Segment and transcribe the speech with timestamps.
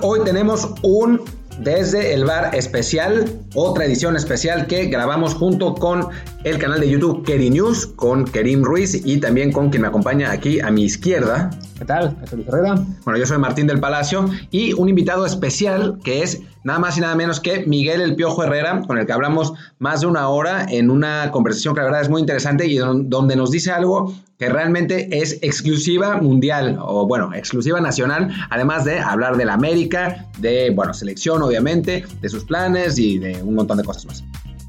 [0.00, 1.20] Hoy tenemos un
[1.58, 6.08] desde el bar especial, otra edición especial que grabamos junto con
[6.44, 10.30] el canal de YouTube Keri News, con Kerim Ruiz y también con quien me acompaña
[10.30, 11.50] aquí a mi izquierda.
[11.78, 12.16] ¿Qué tal?
[12.24, 12.74] Soy Luis Herrera.
[13.04, 17.00] Bueno, yo soy Martín del Palacio y un invitado especial que es nada más y
[17.00, 20.66] nada menos que Miguel El Piojo Herrera, con el que hablamos más de una hora
[20.68, 24.48] en una conversación que la verdad es muy interesante y donde nos dice algo que
[24.48, 30.70] realmente es exclusiva mundial o bueno, exclusiva nacional, además de hablar de la América, de,
[30.70, 34.24] bueno, selección obviamente, de sus planes y de un montón de cosas más.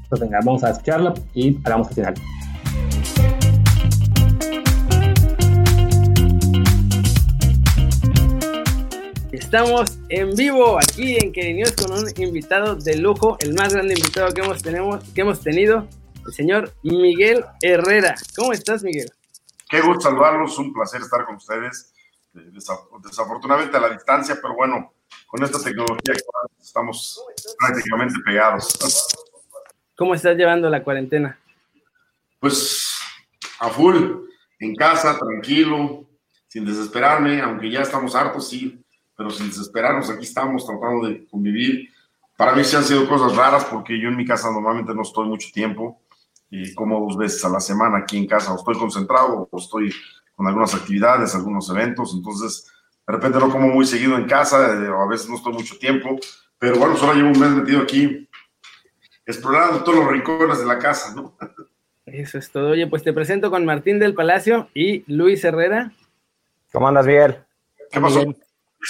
[0.08, 2.14] Pues venga, vamos a escucharlo y hagamos al final.
[9.38, 14.34] Estamos en vivo aquí en Querinews con un invitado de lujo, el más grande invitado
[14.34, 15.88] que hemos, tenemos, que hemos tenido,
[16.26, 18.16] el señor Miguel Herrera.
[18.34, 19.08] ¿Cómo estás, Miguel?
[19.70, 21.94] Qué gusto saludarlos, un placer estar con ustedes.
[22.34, 22.50] Eh,
[23.04, 24.92] desafortunadamente a la distancia, pero bueno,
[25.28, 26.14] con esta tecnología
[26.60, 27.24] estamos
[27.60, 28.76] prácticamente pegados.
[29.96, 31.38] ¿Cómo estás llevando la cuarentena?
[32.40, 32.88] Pues
[33.60, 33.98] a full,
[34.58, 36.08] en casa, tranquilo,
[36.48, 38.84] sin desesperarme, aunque ya estamos hartos, sí,
[39.18, 41.88] pero sin desesperarnos, aquí estamos tratando de convivir.
[42.36, 45.26] Para mí sí han sido cosas raras porque yo en mi casa normalmente no estoy
[45.26, 46.00] mucho tiempo
[46.48, 49.92] y como dos veces a la semana aquí en casa, o estoy concentrado o estoy
[50.36, 52.70] con algunas actividades, algunos eventos, entonces
[53.08, 55.76] de repente no como muy seguido en casa, eh, o a veces no estoy mucho
[55.78, 56.16] tiempo,
[56.56, 58.28] pero bueno, solo llevo un mes metido aquí
[59.26, 61.36] explorando todos los rincones de la casa, ¿no?
[62.06, 62.70] Eso es todo.
[62.70, 65.92] Oye, pues te presento con Martín del Palacio y Luis Herrera.
[66.72, 67.38] ¿Cómo andas, Miguel?
[67.90, 68.24] ¿Qué pasó?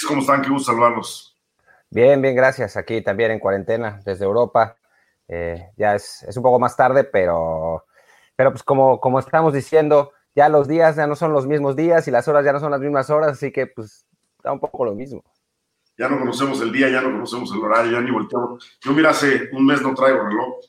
[0.07, 0.41] ¿Cómo están?
[0.41, 1.35] Qué gusto saludarlos.
[1.89, 2.77] Bien, bien, gracias.
[2.77, 4.77] Aquí también en cuarentena desde Europa.
[5.27, 7.85] Eh, ya es, un poco más tarde, pero,
[8.35, 12.07] pero pues como, como estamos diciendo, ya los días ya no son los mismos días
[12.07, 14.05] y las horas ya no son las mismas horas, así que pues
[14.43, 15.23] da un poco lo mismo.
[15.97, 18.57] Ya no conocemos el día, ya no conocemos el horario, ya ni volteo.
[18.81, 20.59] Yo mira, hace un mes no traigo reloj.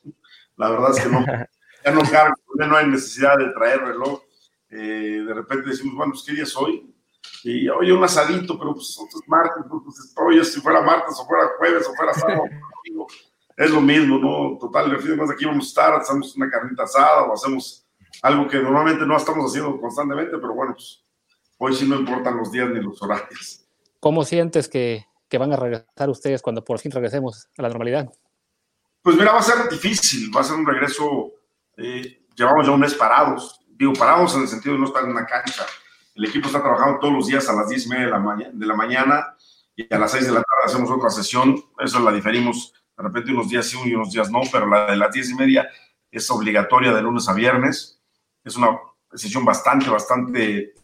[0.57, 1.25] La verdad es que no,
[1.85, 4.21] ya no cargo, ya no hay necesidad de traer reloj.
[4.69, 6.93] Eh, de repente decimos, bueno, pues ¿qué día es hoy?
[7.43, 11.49] Y oye, un asadito, pero pues es martes, pues estoy, si fuera martes o fuera
[11.57, 12.43] jueves o fuera sábado,
[13.57, 14.57] es lo mismo, ¿no?
[14.59, 17.85] Total, el fin de aquí vamos a estar, hacemos una carnita asada o hacemos
[18.21, 21.03] algo que normalmente no estamos haciendo constantemente, pero bueno, pues
[21.57, 23.65] hoy sí no importan los días ni los horarios.
[23.99, 28.11] ¿Cómo sientes que, que van a regresar ustedes cuando por fin regresemos a la normalidad?
[29.01, 31.31] Pues mira, va a ser difícil, va a ser un regreso,
[31.77, 35.11] eh, llevamos ya un mes parados, digo, parados en el sentido de no estar en
[35.11, 35.65] una cancha.
[36.21, 39.35] El equipo está trabajando todos los días a las 10 y media de la, mañana
[39.75, 43.31] y a las 6 de la tarde hacemos otra sesión, eso la diferimos de repente
[43.31, 45.67] unos días sí y unos días no, pero la de las diez y media
[46.11, 47.99] es obligatoria de lunes a viernes.
[48.43, 48.79] Es una
[49.11, 50.75] decisión bastante, bastante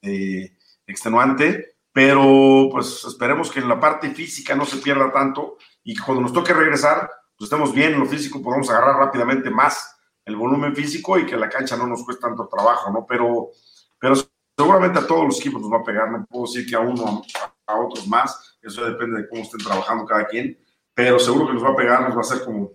[0.00, 5.94] eh, extenuante, pero pues esperemos que en la parte física no se pierda tanto y
[5.94, 10.36] cuando nos toque regresar, pues estemos bien en lo físico, podamos agarrar rápidamente más el
[10.36, 13.04] volumen físico y que la cancha no nos cueste tanto trabajo, ¿no?
[13.06, 13.50] Pero,
[13.98, 14.14] pero
[14.60, 17.22] seguramente a todos los equipos nos va a pegar, no puedo decir que a uno,
[17.66, 20.58] a otros más, eso depende de cómo estén trabajando cada quien,
[20.92, 22.72] pero seguro que nos va a pegar, nos va a ser como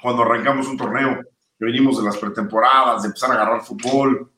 [0.00, 1.20] cuando arrancamos un torneo,
[1.58, 4.32] que venimos de las pretemporadas, de empezar a agarrar fútbol,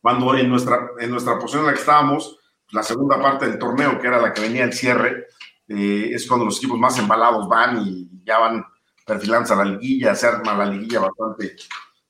[0.00, 2.38] cuando en nuestra, en nuestra posición en la que estábamos,
[2.70, 5.26] la segunda parte del torneo, que era la que venía el cierre,
[5.66, 8.64] eh, es cuando los equipos más embalados van y ya van
[9.04, 11.56] perfilándose a la liguilla, se arma la liguilla bastante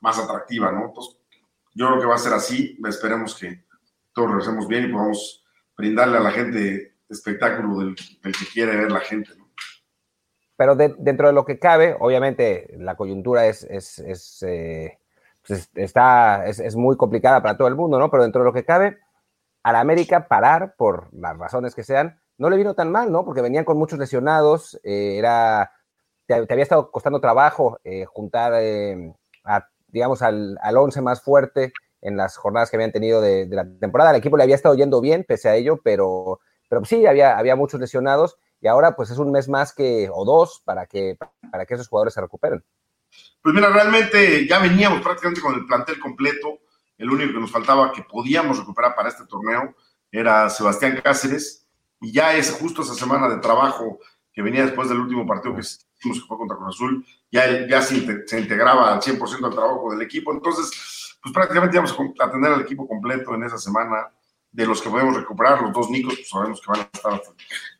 [0.00, 0.88] más atractiva, ¿no?
[0.88, 1.16] Entonces,
[1.72, 3.65] yo creo que va a ser así, esperemos que
[4.16, 5.44] todos regresemos bien y podamos
[5.76, 9.46] brindarle a la gente espectáculo del, del que quiere ver la gente, ¿no?
[10.56, 14.98] pero dentro de lo que cabe, obviamente la coyuntura es, es, es, eh,
[15.46, 18.10] pues, está, es, muy complicada para todo el mundo, ¿no?
[18.10, 18.98] Pero dentro de lo que cabe,
[19.62, 23.24] a la América parar, por las razones que sean, no le vino tan mal, ¿no?
[23.24, 25.72] Porque venían con muchos lesionados, eh, era,
[26.26, 28.54] te, había estado costando trabajo eh, juntar,
[29.44, 31.74] a, digamos, al, al once más fuerte
[32.06, 34.10] en las jornadas que habían tenido de, de, la temporada.
[34.10, 37.56] El equipo le había estado yendo bien, pese a ello, pero, pero sí, había, había
[37.56, 41.18] muchos lesionados y ahora pues es un mes más que, o dos, para que,
[41.50, 42.64] para que esos jugadores se recuperen.
[43.42, 46.60] Pues mira, realmente ya veníamos prácticamente con el plantel completo.
[46.96, 49.74] El único que nos faltaba que podíamos recuperar para este torneo
[50.10, 51.66] era Sebastián Cáceres.
[52.00, 53.98] Y ya es justo esa semana de trabajo
[54.32, 57.80] que venía después del último partido que hicimos, que fue contra Cruz Azul, ya, ya
[57.80, 60.32] se, se integraba al 100% al trabajo del equipo.
[60.32, 60.70] Entonces,
[61.26, 64.12] pues prácticamente íbamos a tener al equipo completo en esa semana
[64.52, 67.20] de los que podemos recuperar, los dos Nicos, pues sabemos que van a estar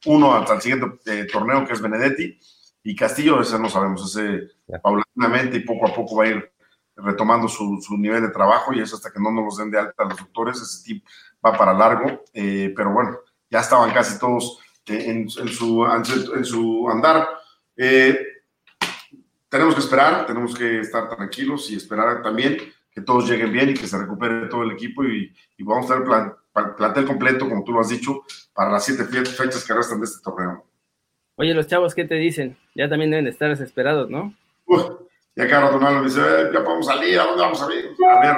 [0.07, 2.37] uno hasta el siguiente eh, torneo, que es Benedetti,
[2.83, 4.49] y Castillo, ese no sabemos, ese
[4.83, 6.53] paulatinamente y poco a poco va a ir
[6.97, 10.05] retomando su, nivel de trabajo y eso hasta que no nos los den de alta
[10.05, 11.07] los doctores, ese tip
[11.45, 13.17] va para largo, eh, pero bueno,
[13.49, 17.29] ya estaban casi todos en, su, en su andar.
[17.77, 18.19] Eh,
[19.49, 23.75] tenemos que esperar, tenemos que estar tranquilos y esperar también que todos lleguen bien y
[23.75, 26.35] que se recupere todo el equipo y, vamos a tener plan,
[26.79, 30.23] plantel completo, como tú lo has dicho, para las siete fechas que restan de este
[30.23, 30.65] torneo.
[31.37, 32.57] Oye, los chavos, ¿qué te dicen?
[32.75, 34.33] Ya también deben estar desesperados, ¿no?
[35.37, 37.91] ya cada rato me dice, eh, ya podemos salir, ¿a dónde vamos a ir?
[38.11, 38.37] A ver,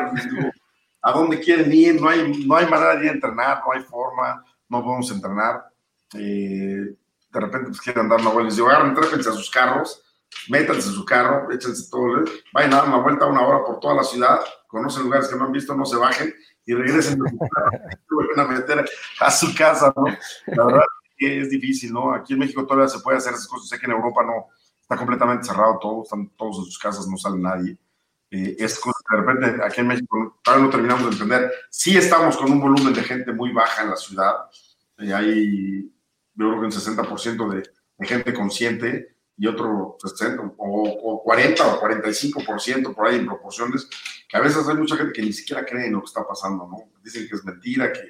[1.03, 2.01] ¿a dónde quieren ir?
[2.01, 5.67] No hay, no hay manera de ir a entrenar, no hay forma, no podemos entrenar.
[6.15, 6.97] Eh,
[7.33, 8.49] de repente pues, quieren dar una vuelta.
[8.49, 10.03] Les digo, agarren, trépense a sus carros,
[10.49, 13.95] métanse en su carro, échense todo, vayan a dar una vuelta una hora por toda
[13.95, 16.35] la ciudad, conocen lugares que no han visto, no se bajen
[16.65, 17.21] y regresen
[18.37, 18.89] a meter
[19.21, 20.05] a su casa, ¿no?
[20.47, 20.83] La verdad
[21.19, 22.13] es difícil, ¿no?
[22.13, 24.47] Aquí en México todavía se puede hacer esas cosas, sé que en Europa no,
[24.81, 27.77] está completamente cerrado todo, están todos en sus casas, no sale nadie.
[28.31, 31.53] Eh, es cosa que de repente aquí en México todavía no terminamos de entender.
[31.71, 34.35] Sí estamos con un volumen de gente muy baja en la ciudad,
[34.99, 35.93] eh, hay,
[36.35, 37.63] yo creo que un 60% de,
[37.99, 43.89] de gente consciente, y otro 60 o, 40 o 45% por ahí en proporciones,
[44.29, 46.67] que a veces hay mucha gente que ni siquiera cree en lo que está pasando,
[46.67, 46.91] ¿no?
[47.03, 48.01] Dicen que es mentira, que,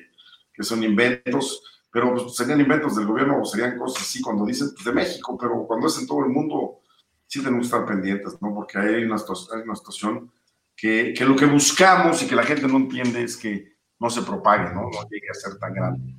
[0.53, 4.71] que son inventos, pero pues, serían inventos del gobierno o serían cosas así cuando dicen
[4.75, 6.81] pues, de México, pero cuando es en todo el mundo,
[7.27, 8.55] sí tenemos que estar pendientes, ¿no?
[8.55, 10.33] Porque hay una, hay una situación
[10.75, 14.23] que, que, lo que buscamos y que la gente no entiende es que no se
[14.23, 14.83] propague, ¿no?
[14.83, 16.15] No llegue a ser tan grande.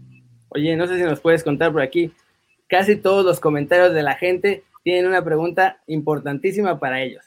[0.49, 2.13] Oye, no sé si nos puedes contar por aquí,
[2.67, 7.23] casi todos los comentarios de la gente tienen una pregunta importantísima para ellos.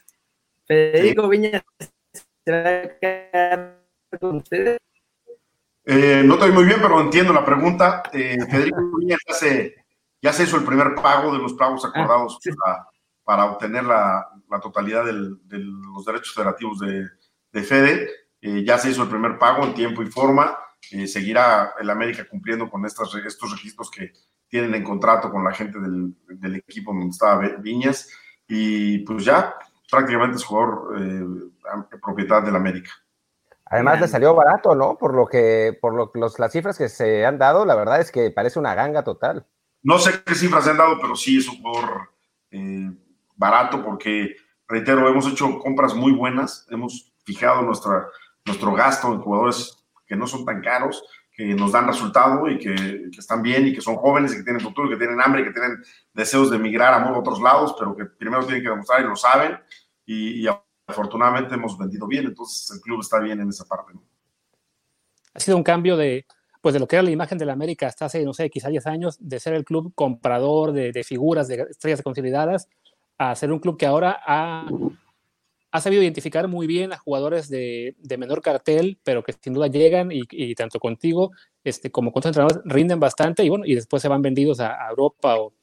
[0.65, 1.63] Federico Viñas,
[2.43, 3.85] ¿se va a quedar
[4.19, 4.79] con ustedes?
[5.85, 8.03] Eh, no estoy muy bien, pero entiendo la pregunta.
[8.11, 9.17] Eh, Federico Viñas
[10.21, 12.37] ya se, hizo el primer pago de los pagos ah, acordados
[13.23, 14.27] para, obtener la,
[14.61, 18.09] totalidad de los derechos federativos de, Fede.
[18.41, 20.57] Eh, ya se hizo el primer pago en tiempo y forma.
[21.07, 24.11] seguirá el América cumpliendo con estas, estos registros que,
[24.53, 28.07] tienen en contrato con la gente del, equipo donde estaba Viñas
[28.47, 29.55] y pues ya
[29.89, 31.25] prácticamente es jugador eh,
[31.99, 32.91] propiedad del América.
[33.65, 34.95] Además le salió barato, ¿no?
[34.95, 38.11] Por lo que, por lo, los, las cifras que se han dado, la verdad es
[38.11, 39.47] que parece una ganga total.
[39.81, 42.11] No sé qué cifras se han dado, pero sí es un jugador
[42.51, 42.91] eh,
[43.35, 44.35] barato porque,
[44.67, 48.07] reitero, hemos hecho compras muy buenas, hemos fijado nuestra,
[48.45, 51.03] nuestro gasto en jugadores que no son tan caros
[51.33, 54.61] que nos dan resultado y que, están bien y que son jóvenes y que tienen
[54.61, 55.83] futuro, que tienen hambre y que tienen
[56.13, 59.57] deseos de emigrar a otros lados, pero que primero tienen que demostrar y lo saben.
[60.05, 60.45] Y,
[60.85, 63.93] afortunadamente hemos vendido bien, entonces el club está bien en esa parte.
[65.33, 66.27] Ha sido un cambio de,
[66.61, 68.67] pues de lo que era la imagen de la América hasta hace, no sé, quizá
[68.67, 72.67] 10 años, de ser el club comprador de, de figuras, de estrellas consolidadas,
[73.17, 74.65] a ser un club que ahora ha
[75.73, 80.09] ha sabido identificar muy bien a jugadores de, menor cartel, pero que sin duda llegan
[80.11, 81.31] y, tanto contigo
[81.63, 84.87] este, como con otros entrenadores rinden bastante y bueno, y después se van vendidos a,
[84.87, 85.35] Europa.
[85.37, 85.53] O,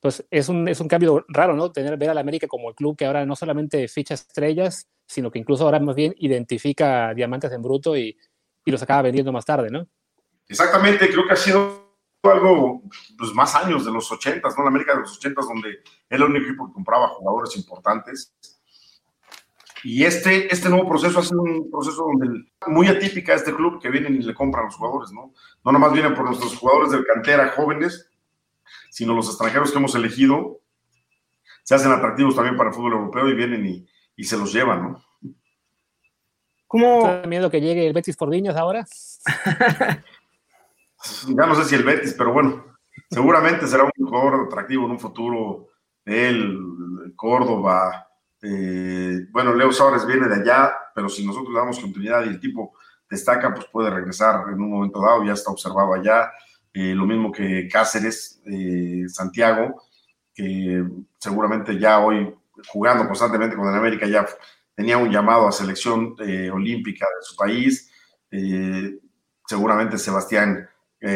[0.00, 1.70] pues es un, es un cambio raro, ¿no?
[1.70, 5.38] Tener, ver al América como el club que ahora no solamente ficha estrellas, sino que
[5.38, 8.18] incluso ahora más bien identifica diamantes en bruto y,
[8.64, 9.86] y los acaba vendiendo más tarde, ¿no?
[10.48, 11.94] Exactamente, creo que ha sido
[12.24, 12.82] algo,
[13.16, 14.64] pues más años de los 80, ¿no?
[14.64, 15.68] La América de los 80 donde
[16.08, 18.34] era el único equipo que compraba jugadores importantes
[19.84, 23.90] y este, este nuevo proceso ha sido un proceso donde muy atípica este club que
[23.90, 25.32] vienen y le compran a los jugadores, ¿no?
[25.64, 28.10] No nomás vienen por nuestros jugadores de cantera jóvenes,
[28.90, 30.60] sino los extranjeros que hemos elegido
[31.62, 34.82] se hacen atractivos también para el fútbol europeo y vienen y, y se los llevan,
[34.82, 35.04] ¿no?
[36.66, 37.22] ¿Cómo?
[37.26, 38.86] miedo que llegue el Betis por Viñas ahora?
[41.28, 42.64] ya no sé si el Betis, pero bueno,
[43.10, 45.66] seguramente será un jugador atractivo en un futuro.
[46.04, 48.09] Él, Córdoba,
[48.42, 52.40] eh, bueno, Leo Suárez viene de allá, pero si nosotros le damos continuidad y el
[52.40, 52.74] tipo
[53.08, 56.30] destaca, pues puede regresar en un momento dado, ya está observado allá.
[56.72, 59.82] Eh, lo mismo que Cáceres, eh, Santiago,
[60.32, 60.84] que
[61.18, 62.34] seguramente ya hoy
[62.68, 64.26] jugando constantemente con el América ya
[64.74, 66.14] tenía un llamado a selección
[66.52, 67.90] olímpica de su país.
[69.46, 70.68] seguramente Sebastián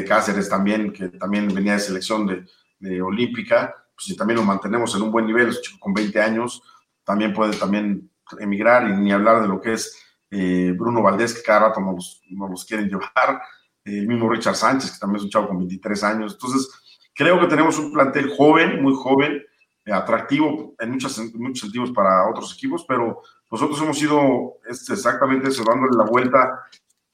[0.07, 2.45] Cáceres también, que también venía de selección de,
[2.79, 6.63] de olímpica, pues si también lo mantenemos en un buen nivel, con 20 años,
[7.05, 9.97] también puede también emigrar y ni hablar de lo que es
[10.31, 13.43] eh, Bruno Valdés, que cada rato nos, los quieren llevar,
[13.85, 16.33] el mismo Richard Sánchez, que también es un chavo con 23 años.
[16.33, 16.69] Entonces,
[17.15, 19.43] creo que tenemos un plantel joven, muy joven,
[19.85, 23.21] eh, atractivo en, muchos sentidos para otros equipos, pero
[23.51, 26.65] nosotros hemos ido este, exactamente eso, dándole la vuelta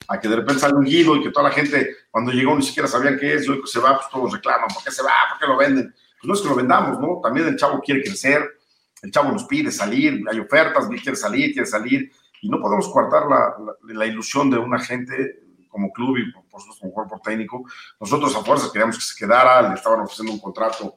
[0.07, 2.63] a que de repente sale un guido y que toda la gente cuando llegó ni
[2.63, 5.03] siquiera sabían qué es, y hoy que se va, pues todos reclaman, ¿por qué se
[5.03, 5.11] va?
[5.29, 5.91] ¿Por qué lo venden?
[5.91, 7.19] Pues no es que lo vendamos, ¿no?
[7.21, 8.41] También el chavo quiere crecer,
[9.01, 13.27] el chavo nos pide salir, hay ofertas, quiere salir, quiere salir, y no podemos coartar
[13.27, 13.55] la,
[13.93, 17.63] la, ilusión de una gente como club y por, supuesto como cuerpo técnico.
[17.99, 20.95] Nosotros a fuerza queríamos que se quedara, le estaban ofreciendo un contrato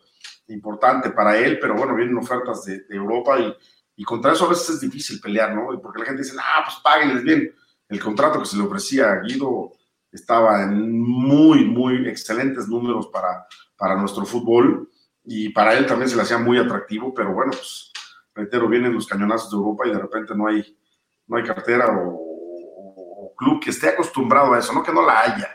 [0.48, 3.54] importante para él, pero bueno, vienen ofertas de, Europa y,
[3.96, 5.80] y, contra eso a veces es difícil pelear, ¿no?
[5.80, 7.54] Porque la gente dice, ah, pues páguenles bien.
[7.88, 9.72] El contrato que se le ofrecía a Guido
[10.10, 13.46] estaba en muy, muy excelentes números para,
[13.76, 14.90] para nuestro fútbol
[15.24, 17.92] y para él también se le hacía muy atractivo, pero bueno, pues
[18.34, 20.76] reitero, vienen los cañonazos de Europa y de repente no hay,
[21.26, 25.48] no hay cartera o, club que esté acostumbrado a eso, no que no la haya,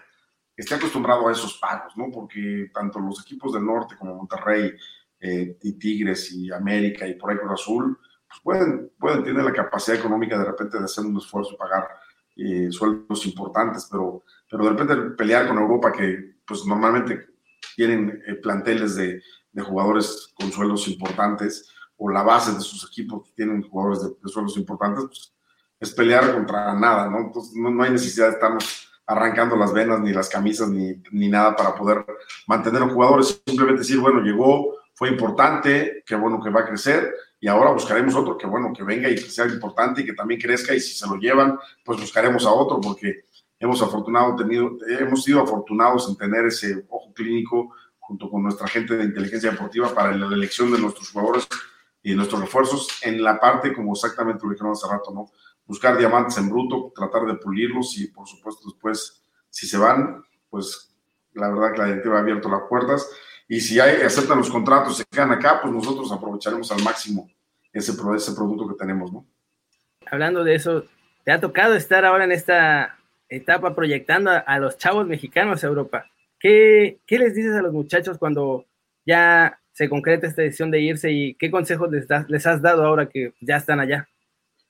[0.54, 2.12] que esté acostumbrado a esos pagos, ¿no?
[2.12, 4.74] Porque tanto los equipos del norte como Monterrey,
[5.22, 10.00] eh, y Tigres y América y por ahí Cruz Azul, pues pueden, pueden la capacidad
[10.00, 11.90] económica de repente de hacer un esfuerzo y pagar
[12.38, 17.28] eh, sueldos importantes, pero, pero de repente pelear con Europa que pues normalmente
[17.76, 19.22] tienen eh, planteles de,
[19.52, 21.70] de jugadores con sueldos importantes,
[22.00, 25.34] o la base de sus equipos que tienen jugadores de, suelos importantes, pues
[25.80, 27.20] es pelear contra nada, ¿no?
[27.20, 31.56] Entonces no, hay necesidad de estarnos arrancando las venas, ni las camisas, ni, ni nada
[31.56, 32.06] para poder
[32.48, 36.62] mantener a un jugador, es simplemente decir, bueno, llegó, fue importante, qué bueno que va
[36.62, 40.06] a crecer, y ahora buscaremos otro que bueno, que venga y que sea importante y
[40.06, 43.26] que también crezca, y si se lo llevan, pues buscaremos a otro, porque
[43.60, 48.96] hemos afortunado tenido, hemos sido afortunados en tener ese ojo clínico junto con nuestra gente
[48.96, 51.48] de inteligencia deportiva para la elección de nuestros jugadores
[52.02, 55.32] y nuestros refuerzos en la parte, como exactamente lo dijeron hace rato, ¿no?
[55.66, 60.96] Buscar diamantes en bruto, tratar de pulirlos y, por supuesto, después, si se van, pues
[61.34, 63.10] la verdad que la directiva ha abierto las puertas.
[63.48, 67.30] Y si hay, aceptan los contratos, se quedan acá, pues nosotros aprovecharemos al máximo
[67.74, 69.26] ese, ese producto que tenemos, ¿no?
[70.10, 70.86] Hablando de eso,
[71.24, 76.06] ¿te ha tocado estar ahora en esta etapa proyectando a, los chavos mexicanos a Europa?
[76.40, 78.66] ¿Qué, ¿Qué les dices a los muchachos cuando
[79.06, 83.08] ya se concreta esta decisión de irse y qué consejos les, les has dado ahora
[83.08, 84.10] que ya están allá?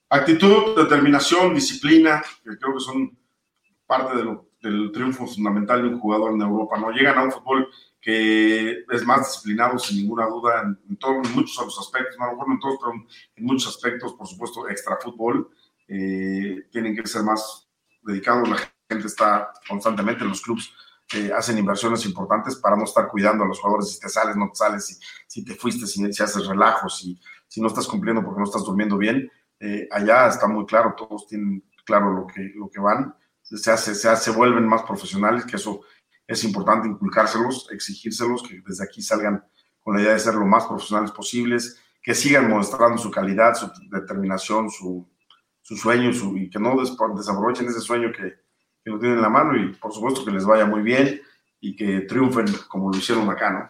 [0.07, 3.17] Actitud, determinación, disciplina, que creo que son
[3.87, 4.23] parte
[4.61, 6.77] del triunfo fundamental de un jugador en Europa.
[6.77, 7.67] No llegan a un fútbol
[7.99, 10.77] que es más disciplinado, sin ninguna duda, en,
[11.33, 12.93] muchos de los aspectos, no, bueno, en todos, pero
[13.35, 15.49] en muchos aspectos, por supuesto, extra fútbol,
[15.87, 17.67] eh, tienen que ser más
[18.03, 18.47] dedicados.
[18.47, 20.69] La gente está constantemente en los clubes
[21.35, 24.55] hacen inversiones importantes para no estar cuidando a los jugadores si te sales, no te
[24.55, 24.95] sales, si,
[25.27, 28.97] si te fuiste, si, haces relajos, si, si no estás cumpliendo porque no estás durmiendo
[28.97, 29.29] bien.
[29.59, 33.95] Eh, allá está muy claro, todos tienen claro lo que, lo que van, se, hace,
[33.95, 35.81] se, se vuelven más profesionales, que eso
[36.27, 39.43] es importante inculcárselos, exigírselos, que desde aquí salgan
[39.81, 43.69] con la idea de ser lo más profesionales posibles, que sigan mostrando su calidad, su
[43.89, 45.09] determinación, su,
[45.61, 48.35] su sueño su, y que no desaprovechen ese sueño que,
[48.83, 51.21] que lo tienen en la mano y por supuesto que les vaya muy bien
[51.61, 53.69] y que triunfen como lo hicieron acá, ¿no?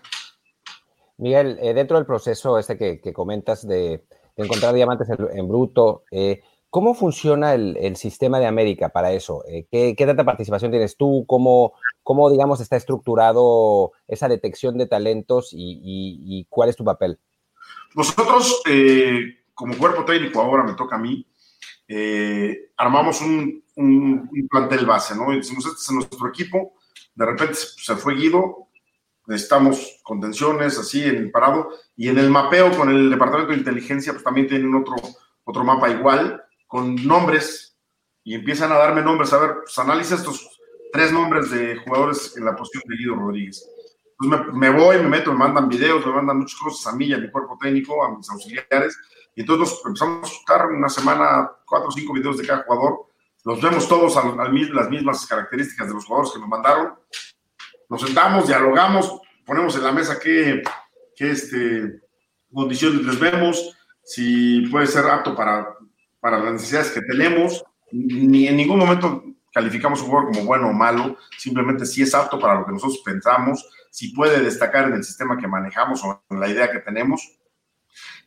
[1.20, 4.06] Miguel, eh, dentro del proceso este que, comentas de,
[4.38, 9.44] encontrar diamantes en, bruto, eh, ¿cómo funciona el, sistema de América para eso?
[9.46, 11.26] Eh, ¿qué, tanta participación tienes tú?
[11.28, 11.74] ¿Cómo,
[12.04, 17.20] cómo, digamos, está estructurado esa detección de talentos y cuál es tu papel?
[17.96, 18.64] Nosotros,
[19.54, 21.28] como cuerpo técnico, ahora me toca a mí,
[22.78, 25.34] armamos un, un, plantel base, ¿no?
[25.34, 26.74] Y decimos, este es nuestro equipo,
[27.16, 28.68] de repente se fue Guido,
[29.28, 34.14] necesitamos contenciones, así, en el parado, y en el mapeo con el departamento de inteligencia,
[34.14, 34.96] pues también tienen otro,
[35.44, 37.78] otro mapa igual, con nombres,
[38.24, 40.60] y empiezan a darme nombres, a ver, pues analiza estos
[40.92, 43.68] tres nombres de jugadores en la posición de Guido Rodríguez.
[44.18, 47.14] Pues me, me, voy, me meto, me mandan videos, me mandan muchas cosas a mí,
[47.14, 48.98] a mi cuerpo técnico, a mis auxiliares,
[49.36, 53.09] y entonces nos empezamos a buscar una semana, cuatro o cinco videos de cada jugador.
[53.46, 56.94] Los vemos todos a, las mismas características de los jugadores que nos mandaron.
[57.90, 60.62] Nos sentamos, dialogamos, ponemos en la mesa qué,
[61.16, 62.02] qué este,
[62.54, 65.68] condiciones les vemos, si puede ser apto para,
[66.20, 67.64] para las necesidades que tenemos.
[67.92, 72.40] Ni en ningún momento calificamos un jugador como bueno o malo, simplemente si es apto
[72.40, 76.40] para lo que nosotros pensamos, si puede destacar en el sistema que manejamos o en
[76.40, 77.40] la idea que tenemos.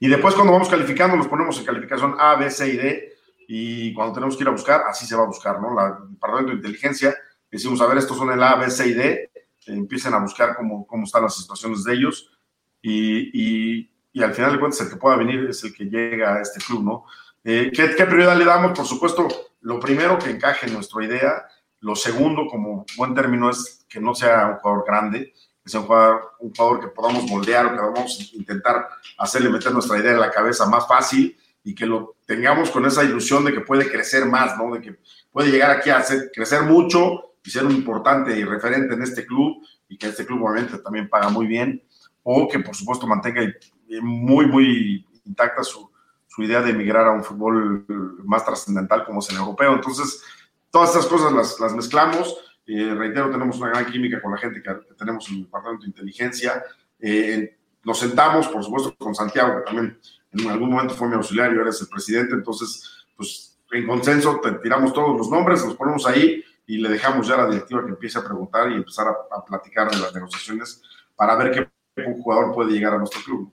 [0.01, 3.12] Y después cuando vamos calificando, nos ponemos en calificación A, B, C y D,
[3.55, 5.75] y cuando tenemos que ir a buscar, así se va a buscar, ¿no?
[5.75, 7.15] La, el departamento de inteligencia,
[7.51, 9.31] decimos, a ver, estos son el A, B, C y D,
[9.67, 12.31] empiecen a buscar cómo, cómo están las situaciones de ellos,
[12.81, 16.37] y, y, y, al final de cuentas el que pueda venir es el que llega
[16.37, 17.05] a este club, ¿no?
[17.45, 18.73] Eh, ¿qué, ¿Qué prioridad le damos?
[18.73, 19.29] Por supuesto,
[19.61, 21.45] lo primero que encaje en nuestra idea,
[21.81, 25.87] lo segundo, como buen término, es que no sea un jugador grande, que sea un
[25.87, 30.65] jugador, que podamos moldear o que a intentar hacerle meter nuestra idea en la cabeza
[30.71, 34.75] más fácil y que lo tengamos con esa ilusión de que puede crecer más, ¿no?
[34.75, 34.99] De que
[35.31, 39.27] puede llegar aquí a hacer, crecer mucho y ser un importante y referente en este
[39.27, 41.83] club y que este club obviamente también paga muy bien
[42.23, 43.43] o que por supuesto mantenga
[44.01, 45.91] muy, muy intacta su,
[46.27, 47.85] su idea de emigrar a un fútbol
[48.25, 49.75] más trascendental como es el europeo.
[49.75, 50.23] Entonces,
[50.71, 52.35] todas estas cosas las, las mezclamos.
[52.67, 55.89] Eh, reitero, tenemos una gran química con la gente que, tenemos en el Departamento de
[55.89, 56.65] Inteligencia.
[56.99, 59.99] Eh, nos sentamos, por supuesto, con Santiago, que también
[60.33, 64.93] en algún momento fue mi auxiliario, eres el presidente, entonces, pues en consenso te tiramos
[64.93, 68.19] todos los nombres, los ponemos ahí y le dejamos ya a la directiva que empiece
[68.19, 70.83] a preguntar y empezar a, a platicar de las negociaciones
[71.17, 71.51] para ver
[71.95, 73.53] qué un jugador puede llegar a nuestro club.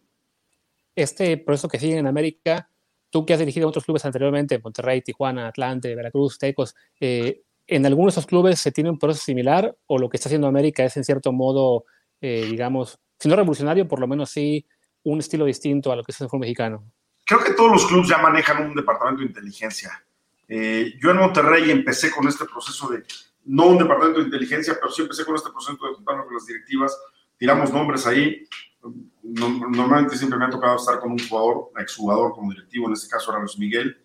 [0.95, 2.69] Este proceso que sigue en América,
[3.09, 8.07] tú que has dirigido otros clubes anteriormente, Monterrey, Tijuana, Atlante, Veracruz, Tecos, eh, ¿en alguno
[8.07, 10.98] de esos clubes se tiene un proceso similar o lo que está haciendo América es
[10.98, 11.86] en cierto modo,
[12.21, 14.65] eh, digamos, si no revolucionario, por lo menos sí
[15.03, 16.83] un estilo distinto a lo que es el fútbol mexicano?
[17.25, 20.03] Creo que todos los clubes ya manejan un departamento de inteligencia.
[20.47, 23.03] Eh, yo en Monterrey empecé con este proceso de,
[23.45, 26.45] no un departamento de inteligencia, pero sí empecé con este proceso de juntarme con las
[26.45, 26.97] directivas,
[27.37, 28.47] tiramos nombres ahí.
[29.21, 33.31] normalmente siempre me ha tocado estar con un jugador, exjugador como directivo, en este caso
[33.31, 33.97] era Luis Miguel,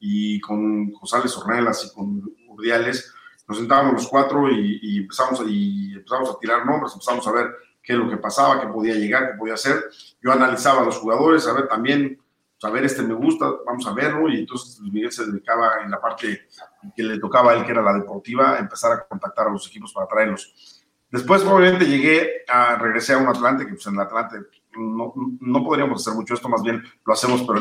[0.00, 3.12] y con José Ornelas y con Urdiales.
[3.46, 7.92] Nos sentábamos los cuatro y, empezamos, y empezamos a tirar nombres, empezamos a ver qué
[7.92, 9.84] es lo que pasaba, qué podía llegar, qué podía hacer.
[10.22, 13.86] Yo analizaba a los jugadores, a ver también, pues, a ver, este me gusta, vamos
[13.86, 14.28] a verlo.
[14.28, 16.48] Y entonces Luis Miguel se dedicaba en la parte
[16.96, 19.92] que le tocaba a él, que era la deportiva, empezar a contactar a los equipos
[19.92, 20.82] para traerlos.
[21.10, 24.36] Después, obviamente, llegué a, regresé a un Atlante, que pues en el Atlante
[24.76, 27.60] no, no podríamos hacer mucho esto, más bien lo hacemos, pero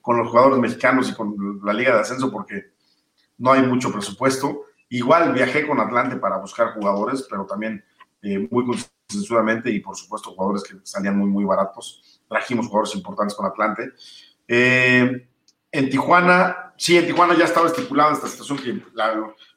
[0.00, 2.72] con los jugadores mexicanos y con la Liga de Ascenso, porque
[3.38, 4.62] no hay mucho presupuesto.
[4.88, 7.84] Igual viajé con Atlante para buscar jugadores, pero también
[8.22, 8.64] eh, muy
[9.06, 12.20] consensuadamente y por supuesto jugadores que salían muy, muy baratos.
[12.28, 13.92] Trajimos jugadores importantes con Atlante.
[14.48, 15.28] Eh,
[15.70, 18.82] en Tijuana, sí, en Tijuana ya estaba estipulada esta situación que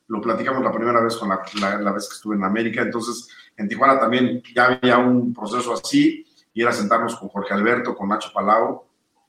[0.08, 2.82] lo platicamos la primera vez con la, la, vez que estuve en América.
[2.82, 7.96] Entonces, en Tijuana también ya había un proceso así y era sentarnos con Jorge Alberto,
[7.96, 8.84] con Nacho Palau,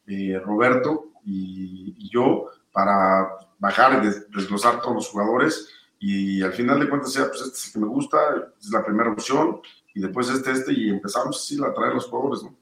[0.06, 6.80] eh, Roberto y, y, yo para bajar y desglosar todos los jugadores y al final
[6.80, 8.18] de cuentas ya, pues este es el que me gusta,
[8.58, 9.60] es la primera opción
[10.00, 12.56] y después este, este y empezamos así a traer los jugadores, ¿no?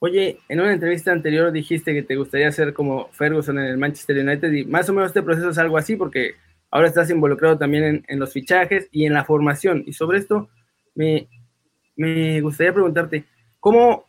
[0.00, 4.18] Oye, en una entrevista anterior dijiste que te gustaría ser como Ferguson en el Manchester
[4.18, 6.34] United y más o menos este proceso es algo así porque
[6.70, 9.82] ahora estás involucrado también en, en los fichajes y en la formación.
[9.86, 10.50] Y sobre esto
[10.94, 11.26] me,
[11.96, 13.24] me gustaría preguntarte,
[13.60, 14.04] ¿cómo,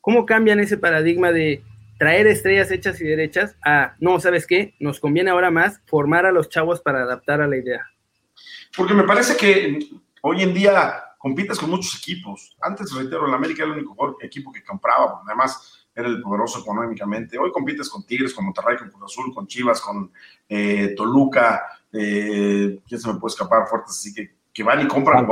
[0.00, 1.62] ¿cómo cambian ese paradigma de
[1.98, 4.74] traer estrellas hechas y derechas a, no, ¿sabes qué?
[4.78, 7.90] Nos conviene ahora más formar a los chavos para adaptar a la idea.
[8.74, 9.80] Porque me parece que
[10.22, 12.56] hoy en día compites con muchos equipos.
[12.62, 17.38] Antes, reitero, el América era el único equipo que compraba, además era el poderoso económicamente.
[17.38, 20.10] Hoy compites con Tigres, con Monterrey, con Cruz Azul, con Chivas, con
[20.48, 23.68] eh, Toluca, eh, ¿quién se me puede escapar?
[23.68, 25.28] Fuertes, así que, que van y compran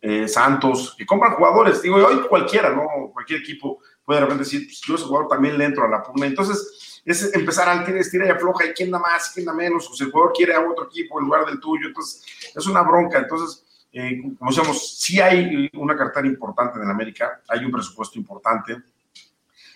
[0.00, 1.82] eh, Santos, que compran jugadores.
[1.82, 3.10] Digo, hoy cualquiera, ¿no?
[3.12, 6.04] Cualquier equipo puede de repente decir, pues yo ese jugador también le entro a la
[6.04, 6.26] pugna.
[6.26, 9.94] Entonces, es empezar a tirar y afloja y quién da más, quién da menos, o
[9.94, 11.88] si el jugador quiere a otro equipo en lugar del tuyo.
[11.88, 13.18] Entonces, es una bronca.
[13.18, 18.76] Entonces, eh, como decíamos, sí hay una cartera importante en América, hay un presupuesto importante,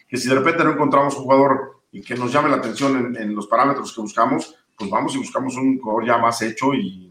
[0.06, 3.34] que si de repente no encontramos un jugador que nos llame la atención en, en
[3.34, 7.03] los parámetros que buscamos, pues vamos y buscamos un jugador ya más hecho y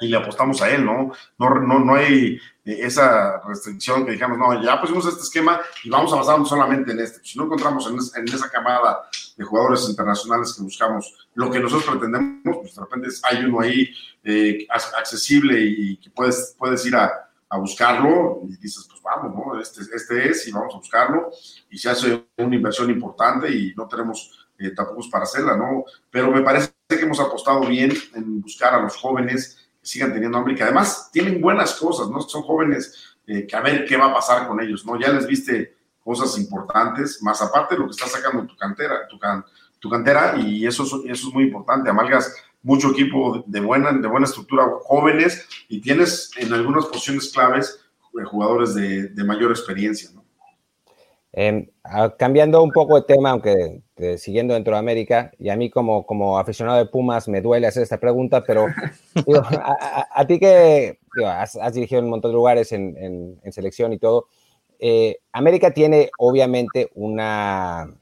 [0.00, 1.12] y le apostamos a él, ¿no?
[1.38, 5.90] No, no, no hay eh, esa restricción que digamos, no, ya pusimos este esquema y
[5.90, 7.20] vamos a basarnos solamente en este.
[7.22, 7.86] Si no encontramos
[8.16, 9.02] en, esa camada
[9.36, 13.90] de jugadores internacionales que buscamos lo que nosotros pretendemos, pues de repente hay uno ahí
[14.24, 19.60] eh, accesible y que puedes, puedes ir a, a, buscarlo y dices, pues vamos, ¿no?
[19.60, 21.30] Este, este es y vamos a buscarlo
[21.70, 25.84] y se hace una inversión importante y no tenemos eh, tapujos para hacerla, ¿no?
[26.10, 30.54] Pero me parece que hemos apostado bien en buscar a los jóvenes sigan teniendo hambre
[30.54, 32.20] y que además tienen buenas cosas, ¿no?
[32.20, 34.98] Son jóvenes eh, que a ver qué va a pasar con ellos, ¿no?
[34.98, 39.18] Ya les viste cosas importantes, más aparte de lo que está sacando tu cantera, tu,
[39.78, 41.90] tu cantera, y eso, eso es muy importante.
[41.90, 47.80] Amalgas mucho equipo de buena, de buena estructura, jóvenes, y tienes en algunas posiciones claves
[48.18, 50.19] eh, jugadores de, de mayor experiencia, ¿no?
[51.32, 51.68] Em,
[52.18, 53.82] cambiando un poco de tema, aunque
[54.18, 57.84] siguiendo dentro de América, y a mí como, como aficionado de Pumas me duele hacer
[57.84, 58.66] esta pregunta, pero
[60.14, 64.26] a, ti que has, dirigido en un montón de lugares en, selección y todo,
[64.80, 67.94] eh, América tiene obviamente una,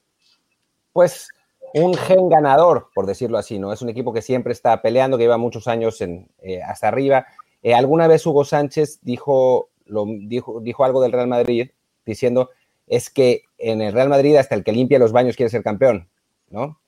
[0.92, 1.28] pues,
[1.74, 3.74] un gen ganador, por decirlo así, ¿no?
[3.74, 7.26] Es un equipo que siempre está peleando, que lleva muchos años en, eh, hasta arriba.
[7.62, 11.70] Eh, alguna vez Hugo Sánchez dijo, lo, dijo, dijo algo del Real Madrid
[12.06, 12.50] diciendo
[12.88, 16.08] es que en el Real Madrid hasta el que limpia los baños quiere ser campeón,
[16.50, 16.80] ¿no?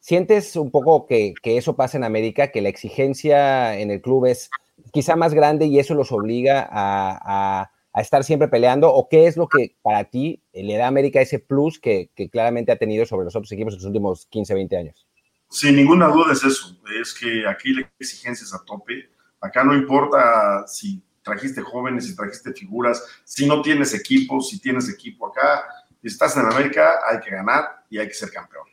[0.00, 4.50] ¿Sientes un poco que, eso pasa en América, que la exigencia en el club es
[4.92, 8.92] quizá más grande y eso los obliga a, estar siempre peleando?
[8.92, 12.70] ¿O qué es lo que para ti le da a América ese plus que, claramente
[12.70, 15.06] ha tenido sobre los otros equipos en los últimos 15, 20 años?
[15.50, 19.08] Sin ninguna duda es eso, es que aquí la exigencia es a tope.
[19.40, 24.88] Acá no importa si trajiste jóvenes, si trajiste figuras, si no tienes equipo, si tienes
[24.88, 25.64] equipo acá,
[26.00, 28.64] si estás en América, hay que ganar y hay que ser campeón.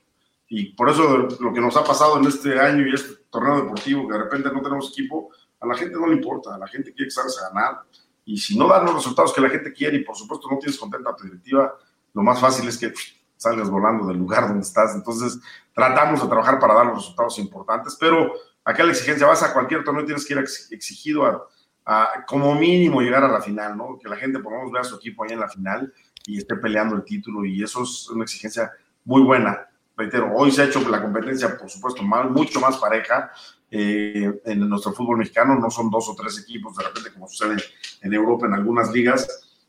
[0.48, 4.08] Y por eso lo que nos ha pasado en este año y este torneo deportivo,
[4.08, 6.94] que de repente no tenemos equipo, a la gente no le importa, a la gente
[6.94, 7.82] quiere que salgas a ganar.
[8.24, 10.78] Y si no dan los resultados que la gente quiere y por supuesto no tienes
[10.78, 11.76] contenta tu directiva,
[12.14, 12.94] lo más fácil es que
[13.38, 14.96] salgas volando del lugar donde estás.
[14.96, 15.40] Entonces,
[15.74, 18.32] tratamos de trabajar para dar los resultados importantes, pero
[18.64, 20.40] acá la exigencia, vas a cualquier torneo tienes que ir
[20.72, 21.48] exigido a,
[21.86, 23.98] a, como mínimo llegar a la final, ¿no?
[24.02, 25.94] Que la gente por lo menos vea a su equipo ahí en la final
[26.26, 28.72] y esté peleando el título y eso es una exigencia
[29.04, 29.68] muy buena.
[29.96, 33.32] Reitero, hoy se ha hecho la competencia, por supuesto, más, mucho más pareja
[33.72, 37.64] eh, en nuestro fútbol mexicano, no son dos o tres equipos de repente como sucede
[38.02, 39.28] en Europa en algunas ligas.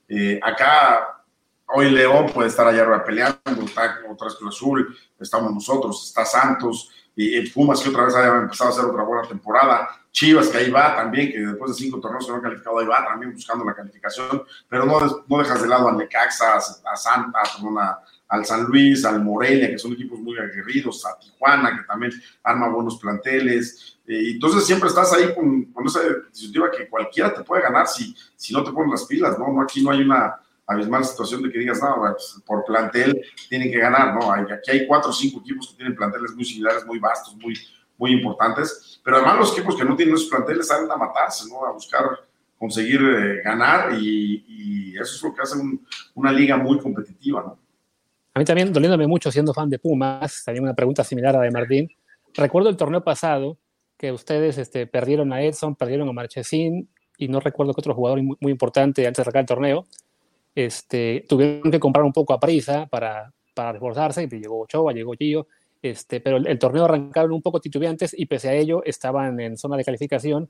[0.08, 1.15] Eh, acá
[1.68, 7.48] hoy León puede estar allá peleando, está otra vez Azul, estamos nosotros, está Santos, y
[7.50, 10.94] Pumas que otra vez haya empezado a hacer otra buena temporada, Chivas que ahí va
[10.96, 13.74] también, que después de cinco torneos se no ha calificado, ahí va también buscando la
[13.74, 19.04] calificación, pero no, no dejas de lado a Necaxa, a Santa, a, al San Luis,
[19.04, 23.98] al Morelia, que son equipos muy aguerridos, a Tijuana, que también arma buenos planteles.
[24.06, 26.00] Eh, entonces siempre estás ahí con, con esa
[26.32, 29.52] disyuntiva que cualquiera te puede ganar si, si no te pones las pilas, ¿no?
[29.52, 30.34] no aquí no hay una
[30.66, 34.32] abismal situación de que digas, no, pues, por plantel tienen que ganar, ¿no?
[34.32, 37.54] aquí hay cuatro o cinco equipos que tienen planteles muy similares, muy vastos, muy,
[37.98, 41.64] muy importantes, pero además los equipos que no tienen esos planteles salen a matarse, ¿no?
[41.64, 42.04] A buscar
[42.58, 45.56] conseguir eh, ganar y, y, eso es lo que hace
[46.14, 47.58] una liga muy competitiva, ¿no?
[48.32, 51.44] A mí también, doliéndome mucho siendo fan de Pumas, también una pregunta similar a la
[51.44, 51.88] de Martín.
[52.34, 53.58] Recuerdo el torneo pasado
[53.96, 58.22] que ustedes este, perdieron a Edson, perdieron a Marchesín y no recuerdo que otro jugador
[58.22, 59.86] muy, muy importante antes de arrancar el torneo.
[60.56, 65.12] Este, tuvieron que comprar un poco a prisa para, para reforzarse y llegó Ochoa, llegó
[65.12, 65.46] Gio.
[65.82, 69.76] Este, pero el, torneo arrancaron un poco titubeantes y pese a ello estaban en zona
[69.76, 70.48] de calificación.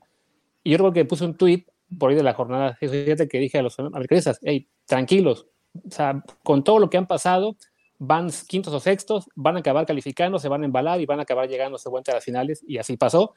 [0.63, 1.65] Y yo creo que puse un tweet
[1.99, 5.45] por ahí de la jornada que dije a los americanistas, hey, tranquilos,
[5.85, 7.57] o sea, con todo lo que han pasado,
[7.99, 11.23] van quintos o sextos, van a acabar calificando, se van a embalar y van a
[11.23, 13.33] acabar llegando a las finales, y así pasó.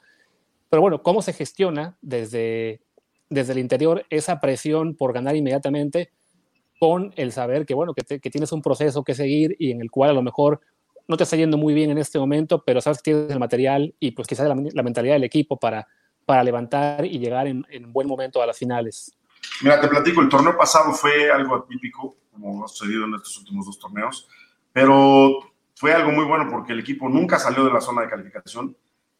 [0.69, 2.81] Pero bueno, ¿cómo se gestiona desde,
[3.29, 6.11] desde el interior esa presión por ganar inmediatamente
[6.81, 9.91] con el saber que, bueno, que, que, tienes un proceso que seguir y en el
[9.91, 10.61] cual a lo mejor
[11.07, 13.93] no te está yendo muy bien en este momento, pero sabes que tienes el material
[13.99, 15.87] y pues quizás la, la mentalidad del equipo para,
[16.25, 19.15] para levantar y llegar en, en buen momento a las finales?
[19.61, 23.67] Mira, te platico, el torneo pasado fue algo atípico, como ha sucedido en estos últimos
[23.67, 24.27] dos torneos
[24.73, 28.75] pero fue algo muy bueno porque el equipo nunca salió de la zona de calificación.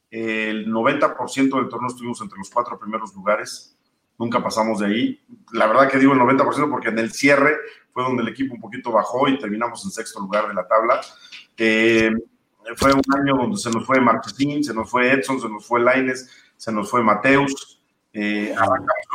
[0.09, 3.77] El 90% del torneo estuvimos entre los cuatro primeros lugares.
[4.21, 5.21] Nunca pasamos de ahí.
[5.51, 7.55] La verdad que digo el 90% porque en el cierre
[7.91, 11.01] fue donde el equipo un poquito bajó y terminamos en sexto lugar de la tabla.
[11.57, 12.11] Eh,
[12.77, 15.79] fue un año donde se nos fue Martín, se nos fue Edson, se nos fue
[15.79, 17.81] Laines, se nos fue Mateus.
[18.13, 18.53] Eh,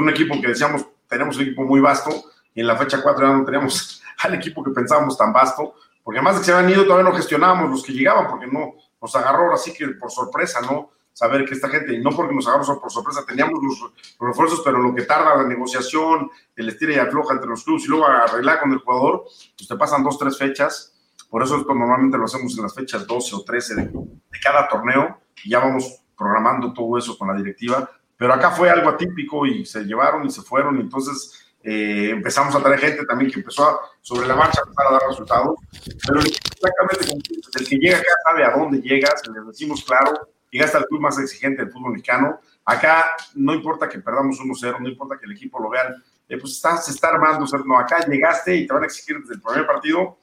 [0.00, 2.10] un equipo que decíamos, tenemos un equipo muy vasto
[2.52, 5.74] y en la fecha 4 ya no teníamos al equipo que pensábamos tan vasto
[6.06, 8.74] porque además de que se habían ido, todavía no gestionábamos los que llegaban, porque no
[9.02, 10.92] nos agarró así que por sorpresa, ¿no?
[11.16, 14.78] Saber que esta gente, y no porque nos agarró por sorpresa, teníamos los, refuerzos, pero
[14.78, 18.60] lo que tarda la negociación, el estira y afloja entre los clubes y luego arreglar
[18.60, 19.24] con el jugador,
[19.56, 20.92] pues te pasan dos, tres fechas.
[21.30, 24.68] Por eso esto normalmente lo hacemos en las fechas 12 o 13 de, de cada
[24.68, 27.90] torneo y ya vamos programando todo eso con la directiva.
[28.18, 32.54] Pero acá fue algo atípico y se llevaron y se fueron, y entonces eh, empezamos
[32.54, 35.58] a traer gente también que empezó a, sobre la marcha a dar resultados,
[36.06, 40.76] pero exactamente el que llega acá sabe a dónde llega, se le decimos claro, llegaste
[40.76, 45.18] al club más exigente del fútbol mexicano, acá no importa que perdamos 1-0, no importa
[45.18, 45.94] que el equipo lo vean,
[46.28, 49.34] eh, pues está, se está armando, no, acá llegaste y te van a exigir desde
[49.34, 50.18] el primer partido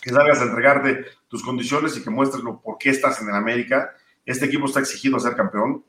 [0.00, 3.34] que salgas a entregarte tus condiciones y que muestres lo, por qué estás en el
[3.34, 3.90] América.
[4.24, 5.84] Este equipo está exigido a ser campeón,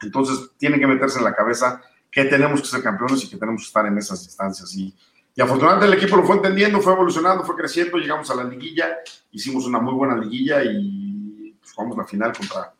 [0.00, 3.62] entonces tienen que meterse en la cabeza que tenemos que ser campeones y que tenemos
[3.62, 4.72] que estar en esas instancias.
[4.74, 4.94] Y,
[5.34, 8.96] y afortunadamente el equipo lo fue entendiendo, fue evolucionando, fue creciendo, llegamos a la liguilla,
[9.32, 12.72] hicimos una muy buena liguilla y pues, jugamos la final contra,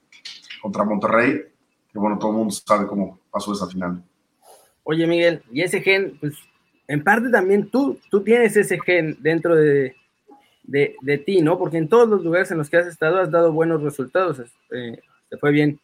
[0.60, 1.42] contra Monterrey,
[1.92, 4.02] que bueno, todo el mundo sabe cómo pasó esa final.
[4.82, 6.34] Oye Miguel, y ese gen, pues
[6.86, 9.94] en parte también tú, tú tienes ese gen dentro de,
[10.62, 11.58] de, de ti, ¿no?
[11.58, 14.40] Porque en todos los lugares en los que has estado has dado buenos resultados,
[14.70, 15.78] eh, te fue bien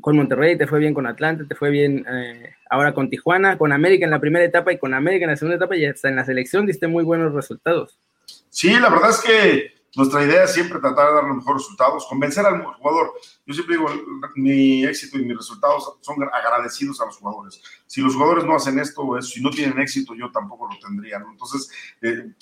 [0.00, 3.72] con Monterrey, te fue bien con Atlanta, te fue bien eh, ahora con Tijuana, con
[3.72, 6.16] América en la primera etapa y con América en la segunda etapa y hasta en
[6.16, 7.98] la selección diste muy buenos resultados.
[8.48, 12.06] Sí, la verdad es que nuestra idea es siempre tratar de dar los mejores resultados,
[12.08, 13.12] convencer al jugador.
[13.44, 13.90] Yo siempre digo,
[14.36, 17.60] mi éxito y mis resultados son agradecidos a los jugadores.
[17.86, 21.16] Si los jugadores no hacen esto si no tienen éxito, yo tampoco lo tendría.
[21.16, 21.70] Entonces,
[22.02, 22.32] eh,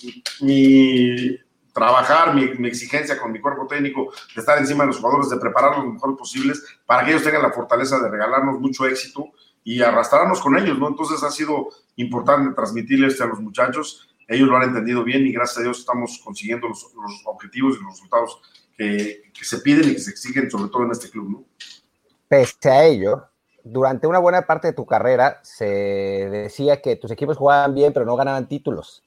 [0.41, 1.39] mi
[1.73, 5.85] trabajar mi, exigencia con mi cuerpo técnico, de estar encima de los jugadores, de prepararlos
[5.85, 9.31] lo mejor posibles para que ellos tengan la fortaleza de regalarnos mucho éxito
[9.63, 10.87] y arrastrarnos con ellos, ¿no?
[10.87, 15.57] Entonces ha sido importante transmitirles a los muchachos, ellos lo han entendido bien y gracias
[15.57, 18.41] a Dios estamos consiguiendo los, los objetivos y los resultados
[18.77, 21.45] que, que, se piden y que se exigen, sobre todo en este club, ¿no?
[22.27, 23.25] Pese a ello,
[23.63, 28.05] durante una buena parte de tu carrera se decía que tus equipos jugaban bien, pero
[28.05, 29.03] no ganaban títulos.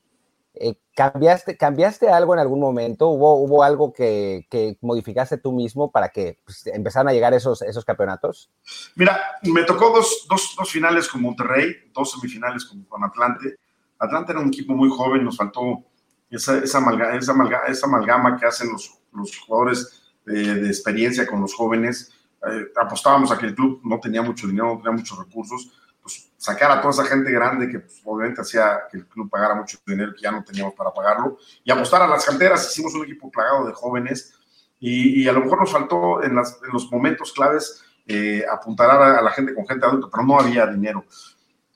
[0.54, 3.08] Eh, ¿cambiaste, ¿Cambiaste algo en algún momento?
[3.08, 7.62] ¿Hubo, hubo algo que, que modificaste tú mismo para que pues, empezaran a llegar esos,
[7.62, 8.50] esos campeonatos?
[8.94, 13.56] Mira, me tocó dos, dos, dos finales con Monterrey, dos semifinales con, con, Atlante.
[14.02, 15.84] Atlante era un equipo muy joven, nos faltó
[16.30, 16.78] esa, esa,
[17.16, 22.12] esa, amalga, esa amalgama que hacen los, los jugadores de, experiencia con los jóvenes.
[22.50, 26.32] Eh, apostábamos a que el club no tenía mucho dinero, no tenía muchos recursos pues,
[26.36, 29.78] sacar a toda esa gente grande que pues, obviamente hacía que el club pagara mucho
[29.86, 32.70] dinero que ya no teníamos para pagarlo y apostar a las canteras.
[32.70, 34.34] Hicimos un equipo plagado de jóvenes
[34.80, 39.54] y, a lo mejor nos faltó en, los momentos claves eh, apuntar a, la gente
[39.54, 41.04] con gente adulta, pero no había dinero.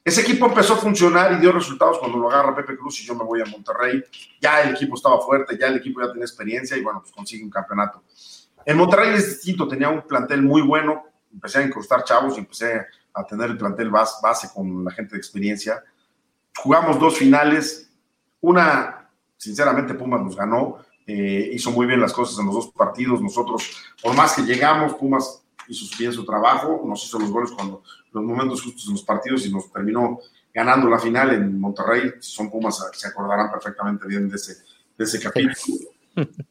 [0.06, 3.16] Ese equipo empezó a funcionar y dio resultados cuando lo agarra Pepe Cruz y yo
[3.16, 4.04] me voy a Monterrey.
[4.40, 7.42] Ya el equipo estaba fuerte, ya el equipo ya tenía experiencia y bueno, pues consigue
[7.42, 8.04] un campeonato.
[8.64, 12.86] En Monterrey es distinto, tenía un plantel muy bueno, empecé a incrustar chavos y empecé
[13.12, 15.82] a tener el plantel base, con la gente de experiencia.
[16.56, 17.90] Jugamos dos finales,
[18.40, 23.20] una, sinceramente, Pumas nos ganó, eh, hizo muy bien las cosas en los dos partidos.
[23.20, 27.82] Nosotros, por más que llegamos, Pumas hizo bien su trabajo, nos hizo los goles cuando
[28.16, 30.18] los momentos justos en los partidos y nos terminó
[30.52, 32.14] ganando la final en Monterrey.
[32.20, 34.54] Si son Pumas, se acordarán perfectamente bien de ese,
[34.96, 35.54] de ese capítulo.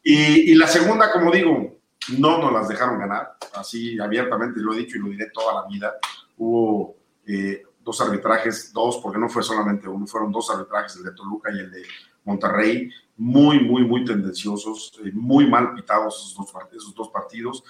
[0.04, 1.80] Y, y la segunda, como digo,
[2.20, 5.68] no nos las dejaron ganar, así abiertamente lo he dicho y lo diré toda la
[5.68, 5.92] vida
[6.38, 11.12] hubo eh, dos arbitrajes, dos, porque no fue solamente uno, fueron dos arbitrajes, el de
[11.12, 11.84] Toluca y el de
[12.24, 17.64] Monterrey, muy, muy, muy tendenciosos, eh, muy mal pitados esos dos, esos dos, partidos.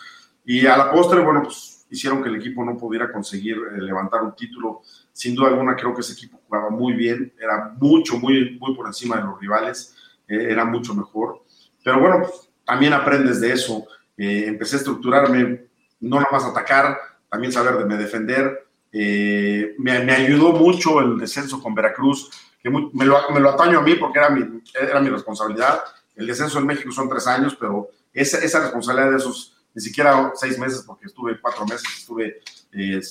[0.45, 4.21] Y a la postre, bueno, pues hicieron que el equipo no pudiera conseguir eh, levantar
[4.21, 4.81] un título.
[5.11, 8.87] Sin duda alguna, creo que ese equipo jugaba muy bien, era mucho, muy, muy por
[8.87, 9.95] encima de los rivales,
[10.27, 11.43] eh, era mucho mejor.
[11.83, 13.85] Pero bueno, pues, también aprendes de eso.
[14.17, 15.65] empecé a estructurarme,
[15.99, 16.97] no nada más atacar,
[17.29, 18.65] también saberme defender.
[18.97, 22.29] Eh, me, me, ayudó mucho el descenso con Veracruz,
[22.63, 25.81] que muy, me, lo, me, lo, ataño a mí porque era mi, era mi responsabilidad.
[26.15, 30.31] El descenso en México son tres años, pero esa, esa responsabilidad de esos, ni siquiera
[30.35, 33.01] seis meses, porque estuve cuatro meses, estuve, eh,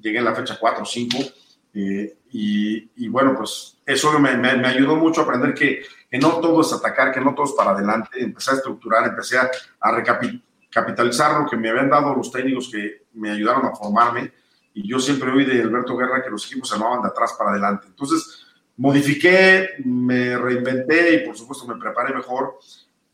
[0.00, 1.18] llegué en la fecha cuatro o cinco.
[1.74, 6.18] Eh, y, y, bueno, pues eso me, me, me, ayudó mucho a aprender que, que
[6.18, 8.22] no todo es atacar, que no todo es para adelante.
[8.22, 12.70] Empecé a estructurar, empecé a, a recapitular capitalizar lo que me habían dado los técnicos
[12.70, 14.32] que me ayudaron a formarme.
[14.74, 17.50] Y yo siempre oí de Alberto Guerra que los equipos se armaban de atrás para
[17.50, 17.86] adelante.
[17.88, 22.58] Entonces, modifiqué, me reinventé y por supuesto me preparé mejor.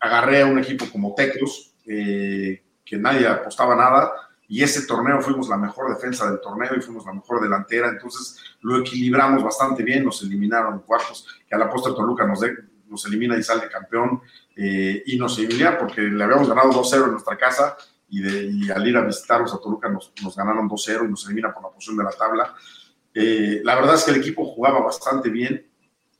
[0.00, 4.12] Agarré a un equipo como Teclos, eh, que nadie apostaba nada,
[4.46, 7.88] y ese torneo fuimos la mejor defensa del torneo y fuimos la mejor delantera.
[7.88, 12.40] Entonces, lo equilibramos bastante bien, nos eliminaron cuartos, que a la postre Toluca nos,
[12.88, 14.20] nos elimina y sale campeón
[14.54, 17.76] eh, y nos elimina porque le habíamos ganado 2-0 en nuestra casa
[18.08, 21.62] y, al ir a visitarlos a Toluca nos, nos ganaron 2-0 y nos elimina por
[21.62, 22.54] la posición de la tabla.
[23.14, 25.66] Eh, la verdad es que el equipo jugaba bastante bien,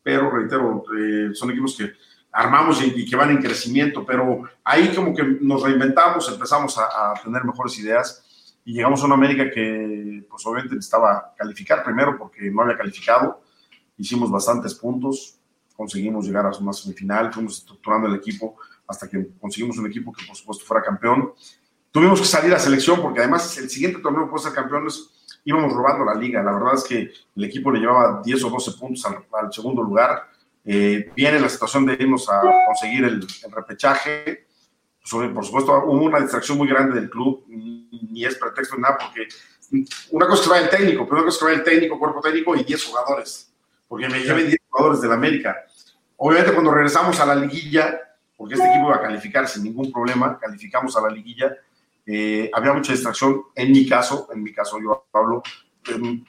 [0.02, 1.92] pero reitero, eh, son equipos que
[2.34, 7.44] armamos y, que van en crecimiento, pero ahí como que nos reinventamos, empezamos a, tener
[7.44, 12.62] mejores ideas y llegamos a una América que pues obviamente necesitaba calificar primero porque no
[12.62, 13.40] había calificado,
[13.96, 15.38] hicimos bastantes puntos,
[15.76, 18.56] conseguimos llegar a una semifinal, fuimos estructurando el equipo
[18.88, 21.32] hasta que conseguimos un equipo que por supuesto fuera campeón.
[21.92, 25.08] Tuvimos que salir a selección porque además el siguiente torneo por ser campeones
[25.44, 26.42] íbamos robando la liga.
[26.42, 30.33] La verdad es que el equipo le llevaba 10 o 12 puntos al segundo lugar.
[30.64, 34.46] Eh, viene la situación de irnos a conseguir el, el repechaje.
[35.02, 39.28] Sobre, por supuesto, hubo una distracción muy grande del club, ni es pretexto nada, porque
[40.10, 41.98] una cosa es que va el técnico, pero una cosa es que va el técnico,
[41.98, 43.54] cuerpo técnico y 10 jugadores
[43.88, 45.56] porque me llevé 10 jugadores del América.
[46.16, 48.00] Obviamente cuando regresamos a la liguilla,
[48.36, 51.54] porque este equipo iba a calificar sin ningún problema, calificamos a la liguilla,
[52.06, 55.42] eh, había mucha distracción, en mi caso, en mi caso yo, Pablo,
[55.88, 56.24] eh,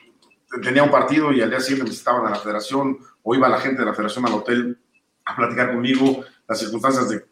[0.61, 3.59] tenía un partido y al día siguiente me visitaban a la federación, o iba la
[3.59, 4.79] gente de la federación al hotel
[5.25, 7.25] a platicar conmigo, las circunstancias de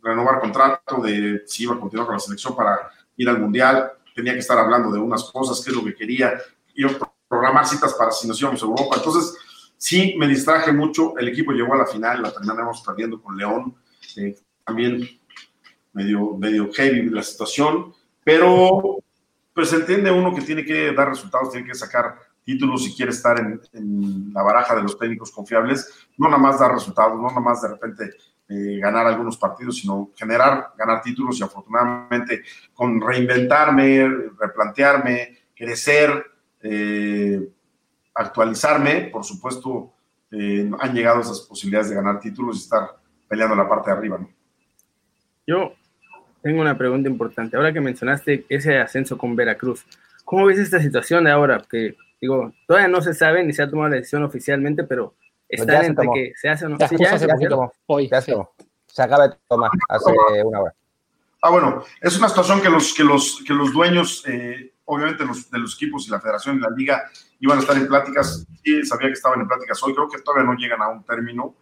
[0.00, 4.34] renovar contrato, de si iba a continuar con la selección para ir al Mundial, tenía
[4.34, 6.34] que estar hablando de unas cosas, qué es lo que quería,
[6.72, 6.84] y
[7.26, 8.96] programar citas para si nos íbamos a Europa.
[8.96, 9.36] Entonces,
[9.78, 11.16] Sí, me distraje mucho.
[11.16, 13.76] El equipo llegó a la final, la terminamos perdiendo con León.
[14.16, 15.08] Eh, también
[15.92, 18.98] medio, medio heavy la situación, pero
[19.54, 23.38] pues entiende uno que tiene que dar resultados, tiene que sacar títulos si quiere estar
[23.38, 27.40] en, en, la baraja de los técnicos confiables, no nada más dar resultados, no nada
[27.40, 28.10] más de repente
[28.48, 34.08] eh, ganar algunos partidos, sino generar, ganar títulos y afortunadamente con reinventarme,
[34.40, 36.24] replantearme, crecer,
[36.62, 37.46] eh,
[38.14, 39.92] actualizarme, por supuesto,
[40.30, 42.96] eh, han llegado esas posibilidades de ganar títulos y estar
[43.28, 44.26] peleando la parte de arriba.
[45.46, 45.74] Yo
[46.40, 47.58] tengo una pregunta importante.
[47.58, 49.84] Ahora que mencionaste ese ascenso con Veracruz,
[50.24, 51.62] ¿cómo ves esta situación de ahora?
[51.70, 55.14] Que digo, todavía no se sabe ni se ha tomado la decisión oficialmente, pero
[55.48, 56.78] están entre que se hace o no.
[56.78, 58.08] Ya, Sí, ya, hace ya, poquito, hoy.
[58.08, 58.32] Ya sí.
[58.32, 60.10] se, se acaba de tomar hace
[60.44, 60.74] una hora.
[61.40, 65.48] Ah, bueno, es una situación que los, que los, que los dueños, eh, obviamente los,
[65.50, 67.04] de los equipos y la federación y la liga
[67.38, 68.44] iban a estar en pláticas.
[68.64, 69.94] Sí, sabía que estaban en pláticas hoy.
[69.94, 71.54] Creo que todavía no llegan a un término.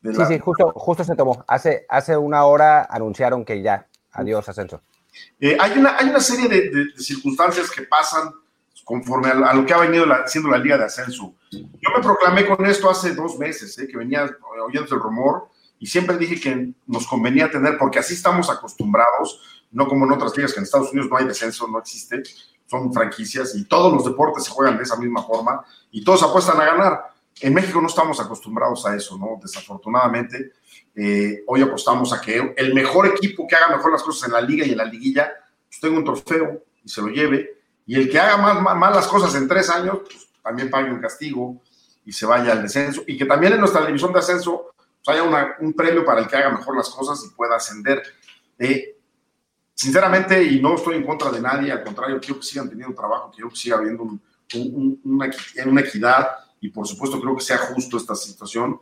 [0.00, 1.44] De Sí, la- sí, justo, justo se tomó.
[1.48, 4.82] Hace, hace una hora anunciaron que ya, adiós ascenso.
[5.40, 8.30] Eh, hay, una, hay una serie de, de- de circunstancias que pasan
[8.84, 11.34] conforme a, lo que ha venido la- siendo la Liga de Ascenso.
[11.50, 14.30] Yo me proclamé con esto hace dos meses, eh, que venía
[14.64, 19.88] oyendo el rumor y siempre dije que nos convenía tener, porque así estamos acostumbrados, no
[19.88, 22.22] como en otras ligas que en Estados Unidos no hay descenso, no existe,
[22.66, 26.60] son franquicias y todos los deportes se juegan de esa misma forma y todos apuestan
[26.60, 27.14] a ganar.
[27.40, 29.40] En México no estamos acostumbrados a eso, ¿no?
[29.42, 30.52] Desafortunadamente,
[30.94, 34.40] eh, hoy apostamos a que el mejor equipo que haga mejor las cosas en la
[34.40, 35.32] liga y en la liguilla,
[35.68, 38.94] pues tenga un trofeo y se lo lleve, y el que haga más, más, más
[38.96, 41.60] las cosas en tres años, pues también pague un castigo
[42.04, 45.22] y se vaya al descenso, y que también en nuestra división de ascenso pues, haya
[45.26, 48.02] una- un premio para el que haga mejor las cosas y pueda ascender.
[48.58, 48.96] Eh,
[49.74, 53.30] sinceramente, y no estoy en contra de nadie, al contrario, quiero que sigan teniendo trabajo,
[53.34, 54.22] quiero que siga habiendo un-
[54.54, 55.30] un- un- una,
[55.66, 56.28] una equidad
[56.60, 58.80] y por supuesto creo que sea justo esta situación.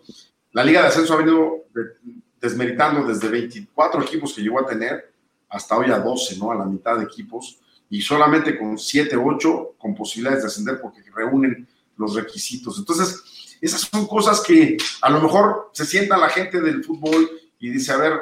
[0.52, 1.96] La Liga de Ascenso ha venido de-
[2.40, 5.12] desmeritando desde 24 equipos que llegó a tener
[5.48, 6.50] hasta hoy a 12, ¿no?
[6.50, 7.58] A la mitad de equipos
[7.92, 12.78] y solamente con 7, 8 con posibilidades de ascender porque reúnen los requisitos.
[12.78, 17.68] Entonces, esas son cosas que a lo mejor se sienta la gente del fútbol y
[17.68, 18.14] dice, a ver,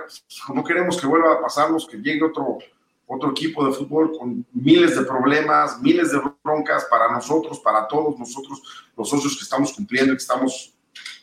[0.52, 2.58] no queremos que vuelva a pasarnos, que llegue otro,
[3.06, 8.18] otro equipo de fútbol con miles de problemas, miles de broncas para nosotros, para todos
[8.18, 8.60] nosotros,
[8.96, 10.74] los socios que estamos cumpliendo que estamos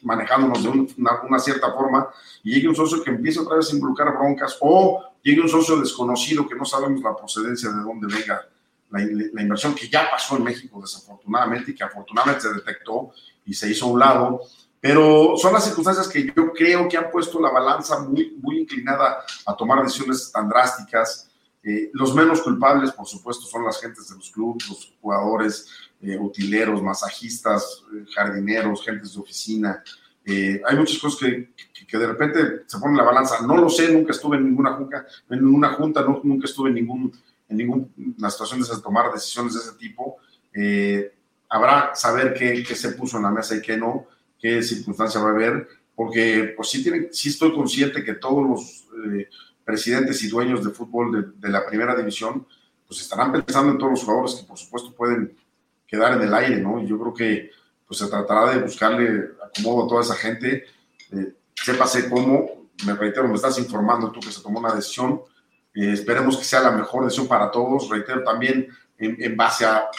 [0.04, 0.94] manejándonos de un-
[1.28, 2.10] una, cierta forma,
[2.44, 5.78] y llegue un socio que empiece otra vez a involucrar broncas, o llegue un socio
[5.78, 8.48] desconocido que no sabemos la procedencia de dónde venga
[8.90, 9.00] la,
[9.34, 13.12] la inversión, que ya pasó en México desafortunadamente, y que afortunadamente se detectó
[13.46, 14.42] y se hizo a un lado,
[14.80, 19.56] pero son las circunstancias que yo creo que han puesto la balanza muy inclinada a
[19.56, 21.27] tomar decisiones tan drásticas.
[21.68, 25.68] Eh, los menos culpables, por supuesto, son las gentes de los clubes, los jugadores,
[26.02, 29.84] eh, utileros, masajistas, eh, jardineros, gentes de oficina.
[30.30, 31.54] Eh, hay muchas cosas que,
[31.88, 33.42] que, de repente se ponen en la balanza.
[33.48, 37.14] No lo sé, nunca estuve en ninguna junta, en ninguna junta nunca estuve en, ningún,
[37.48, 40.18] en ninguna situación de tomar decisiones de ese tipo.
[40.54, 41.14] Eh,
[41.48, 44.06] habrá saber qué, se puso en la mesa y qué no,
[44.38, 48.88] qué circunstancia va a haber, porque pues sí, sí estoy consciente que todos los
[49.68, 52.48] presidentes y dueños de fútbol de, de, la primera división
[52.88, 55.38] pues estarán pensando en todos los jugadores que por supuesto pueden
[55.86, 56.82] quedar en el aire, ¿no?
[56.82, 57.52] Y yo creo que
[57.86, 60.64] pues se tratará de buscarle acomodo a toda esa gente,
[61.12, 65.22] eh, sépase cómo, me reitero, me estás informando tú que se tomó una decisión,
[65.76, 69.90] eh, esperemos que sea la mejor decisión para todos, reitero también en, en base a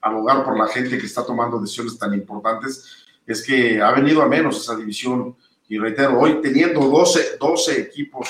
[0.00, 4.26] abogar por la gente que está tomando decisiones tan importantes, es que ha venido a
[4.26, 5.36] menos esa división.
[5.68, 8.28] Y reitero, hoy teniendo 12, 12 equipos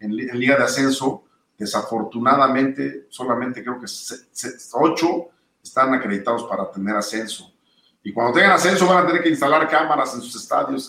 [0.00, 1.24] en, en, Liga de Ascenso,
[1.56, 3.86] desafortunadamente solamente creo que
[4.72, 5.28] 8
[5.62, 7.52] están acreditados para tener ascenso.
[8.02, 10.88] Y cuando tengan ascenso van a tener que instalar cámaras en sus estadios,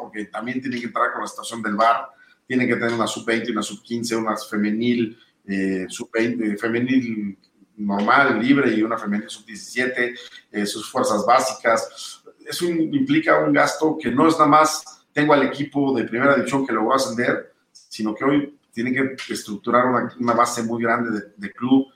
[0.00, 2.08] porque también tienen que entrar con la estación del bar,
[2.46, 7.38] tienen que tener una sub-20, una sub-15, una femenil, eh, sub-20, femenil
[7.76, 10.18] normal, libre y una femenil sub-17,
[10.50, 12.22] eh, sus fuerzas básicas.
[12.44, 16.66] Eso implica un gasto que no es nada más tengo al equipo de primera división
[16.66, 17.54] que logró ascender,
[17.88, 21.86] sino que hoy tienen que estructurar una, una base muy grande de, de, club.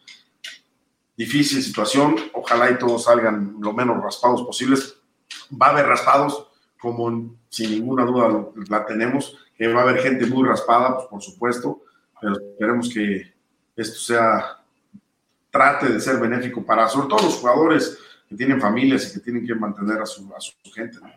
[1.17, 4.97] Difícil situación, ojalá y todos salgan lo menos raspados posibles.
[5.51, 10.25] Va a haber raspados, como sin ninguna duda la tenemos, que va a haber gente
[10.25, 11.83] muy raspada, pues por supuesto,
[12.19, 13.31] pero esperemos que
[13.77, 14.57] esto sea
[15.51, 17.99] trate de ser benéfico para, sobre todo los jugadores
[18.29, 20.99] que tienen familias y que tienen que mantener a su, a su gente.
[21.03, 21.11] ¿no?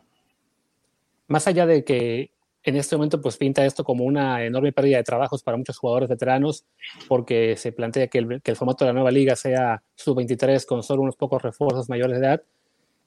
[1.27, 2.32] Más allá de que
[2.63, 6.09] en este momento pues pinta esto como una enorme pérdida de trabajos para muchos jugadores
[6.09, 6.65] veteranos,
[7.07, 11.15] porque se plantea que el, formato de la nueva liga sea sub-23 con solo unos
[11.15, 12.41] pocos refuerzos mayores de edad.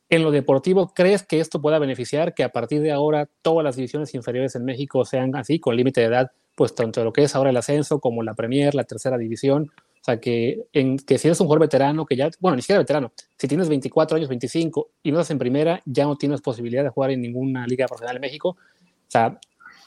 [0.08, 3.76] En lo deportivo, ¿crees que esto pueda beneficiar que a partir de ahora todas las
[3.76, 7.34] divisiones inferiores en México sean así, con límite de edad, pues tanto lo que es
[7.34, 9.72] ahora el ascenso como la Premier, la tercera división?
[10.00, 12.78] O sea, que, en, que si eres un jugador veterano, que ya, bueno, ni siquiera
[12.78, 16.84] veterano, si tienes 24 años, 25 y no estás en primera, ya no tienes posibilidad
[16.84, 18.56] de jugar en ninguna liga profesional en México.
[19.08, 19.38] O sea,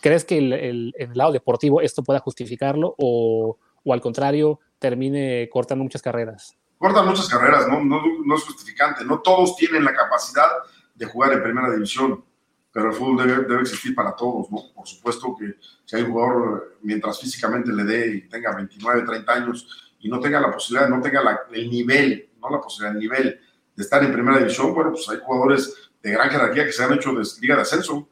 [0.02, 6.02] ¿Crees que el, lado deportivo esto pueda justificarlo o, o al contrario termine cortando muchas
[6.02, 6.58] carreras?
[6.78, 7.84] Cortan muchas carreras, ¿no?
[7.84, 9.04] No, no es justificante.
[9.04, 10.48] No todos tienen la capacidad
[10.96, 12.24] de jugar en primera división,
[12.72, 14.72] pero el fútbol debe, debe existir para todos, ¿no?
[14.74, 19.34] Por supuesto que si hay un jugador, mientras físicamente le dé y tenga 29, 30
[19.34, 23.02] años y no tenga la posibilidad, no tenga la, el nivel, no la posibilidad, el
[23.02, 23.40] nivel
[23.76, 26.94] de estar en primera división, bueno, pues hay jugadores de gran jerarquía que se han
[26.94, 28.08] hecho de liga de ascenso,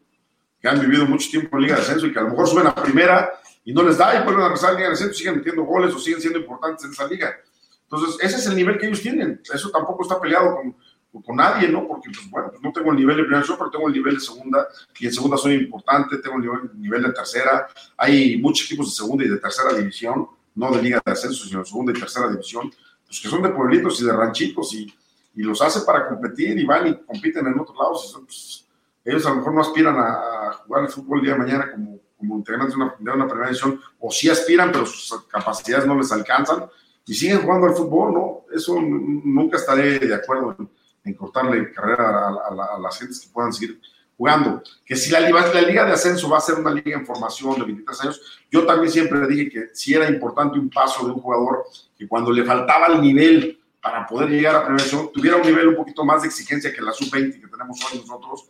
[0.62, 2.68] que han vivido mucho tiempo en liga de ascenso y que a lo mejor suben
[2.68, 3.32] a primera
[3.64, 5.94] y no les da y vuelven a regresar a liga de ascenso, siguen metiendo goles
[5.94, 7.36] o siguen siendo importantes en esa liga.
[7.90, 9.42] Entonces, ese es el nivel que ellos tienen.
[9.54, 10.76] Eso tampoco está peleado con,
[11.24, 11.88] con nadie, ¿no?
[11.88, 14.20] Porque, pues, bueno, pues no tengo el nivel de primera pero tengo el nivel de
[14.20, 14.68] segunda,
[15.00, 17.68] y en segunda soy importante, tengo el nivel, nivel, de tercera.
[17.98, 21.60] Hay muchos equipos de segunda y de tercera división, no de liga de ascenso, sino
[21.60, 22.72] de segunda y tercera división,
[23.06, 24.94] pues que son de pueblitos y de ranchitos, y,
[25.36, 28.18] y los hace para competir, y van y compiten en otros lados.
[28.18, 28.67] Y pues,
[29.08, 32.00] ellos a lo mejor no aspiran a, jugar el fútbol el día de mañana como,
[32.18, 36.66] como integrantes de una, primera división, o sí aspiran, pero sus capacidades no les alcanzan,
[37.06, 38.46] y siguen jugando al fútbol, ¿no?
[38.54, 40.58] Eso nunca estaré de acuerdo
[41.06, 43.80] en, cortarle carrera a, las gentes que puedan seguir
[44.18, 44.62] jugando.
[44.86, 48.02] Que si la, Liga de Ascenso va a ser una liga en formación de 23
[48.02, 51.64] años, yo también siempre dije que si era importante un paso de un jugador
[51.98, 55.76] que cuando le faltaba el nivel para poder llegar a primera tuviera un nivel un
[55.78, 58.50] poquito más de exigencia que la sub-20 que tenemos hoy nosotros,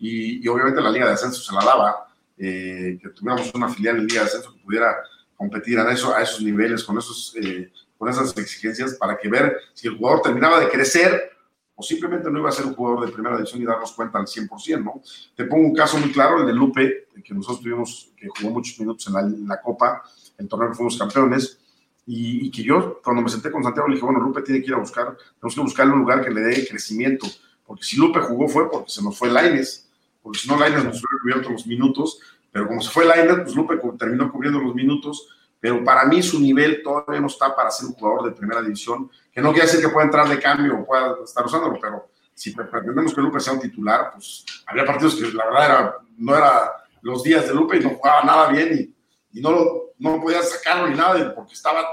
[0.00, 3.98] y, y, obviamente la Liga de Ascenso se la daba, eh, que tuviéramos una filial
[3.98, 4.96] en Liga de Ascenso que pudiera
[5.36, 9.56] competir a, eso, a esos niveles, con, esos, eh, con esas exigencias, para que ver
[9.74, 11.30] si el jugador terminaba de crecer
[11.74, 14.26] o simplemente no iba a ser un jugador de primera división y darnos cuenta al
[14.26, 15.02] 100%, ¿no?
[15.34, 18.78] Te pongo un caso muy claro, el de Lupe, que nosotros tuvimos, que jugó muchos
[18.80, 20.02] minutos en la, Copa,
[20.36, 21.58] el torneo fuimos campeones,
[22.06, 24.66] y, y, que yo cuando me senté con Santiago le dije, bueno, Lupe tiene que
[24.66, 27.26] ir a buscar, tenemos que buscarle un lugar que le dé crecimiento,
[27.66, 29.89] porque si Lupe jugó fue porque se nos fue Laines,
[30.22, 32.20] porque si no Laines nos hubiera cubierto los minutos,
[32.52, 36.40] pero como se fue Laines, pues Lupe terminó cubriendo los minutos, pero para mí su
[36.40, 39.80] nivel todavía no está para ser un jugador de primera división, que no quiere decir
[39.80, 43.52] que pueda entrar de cambio o pueda estar usándolo, pero si pretendemos que Lupe sea
[43.52, 47.76] un titular, pues había partidos que la verdad era, no era los días de Lupe
[47.76, 48.94] y no jugaba nada bien
[49.32, 51.86] y, y no, lo, no podía sacarlo ni nada porque estaba,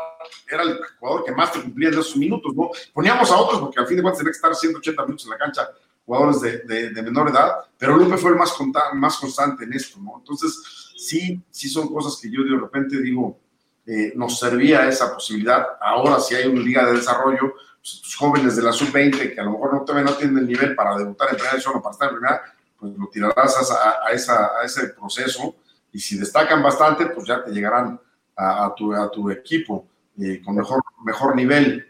[0.50, 2.70] era el jugador que más te cumplía en esos minutos, ¿no?
[2.94, 5.38] Poníamos a otros porque al fin de cuentas tenía que estar 180 minutos en la
[5.38, 5.70] cancha
[6.08, 10.16] jugadores de, menor edad, pero Lupe fue el más, constante en esto, ¿no?
[10.20, 13.38] Entonces, sí, sí son cosas que yo de repente digo,
[13.86, 15.68] eh, nos servía esa posibilidad.
[15.82, 19.44] Ahora, si hay una liga de desarrollo, pues, tus jóvenes de la sub-20 que a
[19.44, 22.42] lo mejor no, tienen el nivel para debutar en primera o para estar en primera,
[22.80, 25.56] pues lo tirarás a, a, ese proceso
[25.92, 28.00] y si destacan bastante, pues ya te llegarán
[28.38, 28.76] a, a
[29.12, 29.88] tu, equipo
[30.22, 31.86] eh, con mejor, mejor nivel.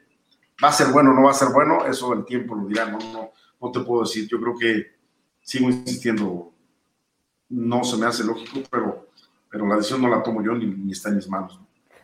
[0.63, 1.85] ¿Va a ser bueno o no va a ser bueno?
[1.85, 3.31] Eso el tiempo lo dirá, no,
[3.61, 4.27] no te puedo decir.
[4.27, 4.87] Yo creo que
[5.41, 6.51] sigo insistiendo,
[7.49, 9.07] no se me hace lógico, pero,
[9.49, 11.59] pero la decisión no la tomo yo ni, ni está en mis manos.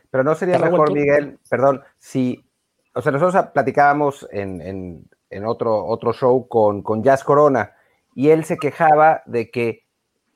[0.10, 2.45] Pero no sería mejor, Miguel, perdón, si,
[2.93, 7.74] o sea, nosotros platicábamos en, en, en otro, otro show con, con Jazz Corona
[8.16, 9.83] y él se quejaba de que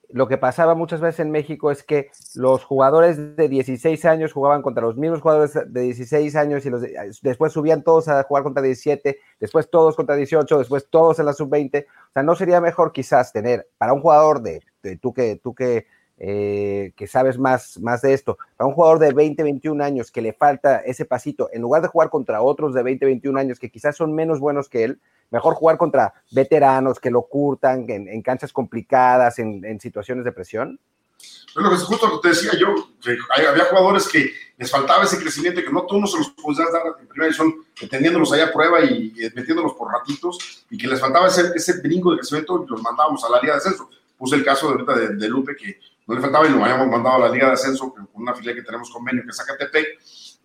[0.10, 4.62] lo que pasaba muchas veces en México es que los jugadores de 16 años jugaban
[4.62, 8.44] contra los mismos jugadores de 16 años y los de, después subían todos a jugar
[8.44, 11.86] contra 17, después todos contra 18, después todos en la sub-20.
[11.86, 15.54] O sea, ¿no sería mejor quizás tener para un jugador de, de tú que, tú
[15.54, 15.88] que
[16.20, 20.22] eh, que sabes más, más de esto, para un jugador de 20, 21 años que
[20.22, 23.70] le falta ese pasito, en lugar de jugar contra otros de 20, 21 años que
[23.70, 25.00] quizás son menos buenos que él,
[25.30, 30.32] mejor jugar contra veteranos que lo curtan en, en canchas complicadas, en, en, situaciones de
[30.32, 30.80] presión?
[31.54, 33.16] Bueno, es justo lo que te decía yo, que
[33.48, 36.82] había jugadores que les faltaba ese crecimiento que no tú no se los podías dar
[37.00, 37.54] en primera división,
[37.90, 42.12] teniéndolos allá a prueba y, metiéndolos por ratitos, y que les faltaba ese, ese brinco
[42.12, 43.88] de crecimiento y los mandábamos a la liga de ascenso.
[44.18, 47.18] Puse el caso de ahorita de Lupe, que no le faltaba y lo habíamos mandado
[47.18, 50.00] a la Liga de Ascenso con una filial que tenemos convenio que es Zacatepec,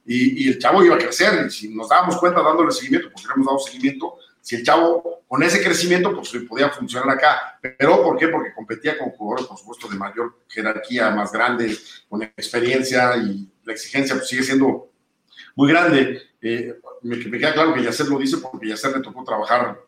[0.05, 3.29] y, y, el chavo iba a crecer, y si nos dábamos cuenta dándole seguimiento, porque
[3.29, 8.03] le hemos dado seguimiento, si el chavo con ese crecimiento pues podía funcionar acá, pero
[8.03, 8.27] ¿por qué?
[8.27, 13.73] Porque competía con jugadores, por supuesto, de mayor jerarquía, más grandes, con experiencia, y la
[13.73, 14.91] exigencia pues sigue siendo
[15.55, 16.21] muy grande.
[16.41, 19.81] Eh, me, me, queda claro que Yacer lo dice porque Yacer le tocó trabajar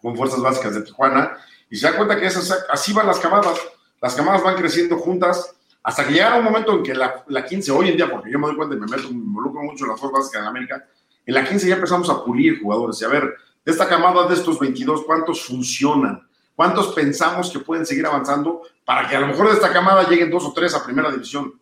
[0.00, 1.36] con fuerzas básicas de Tijuana,
[1.68, 3.58] y se da cuenta que esas, así van las camadas,
[4.00, 7.70] las camadas van creciendo juntas hasta que llegara un momento en que la, la, 15,
[7.70, 9.90] hoy en día, porque yo me doy cuenta y me meto, me involucro mucho en
[9.90, 10.88] las fuerzas básicas de América,
[11.24, 13.34] en la 15 ya empezamos a pulir jugadores y a ver,
[13.64, 16.26] de esta camada de estos 22, ¿cuántos funcionan?
[16.56, 20.30] ¿Cuántos pensamos que pueden seguir avanzando para que a lo mejor de esta camada lleguen
[20.30, 21.60] dos o tres a primera división?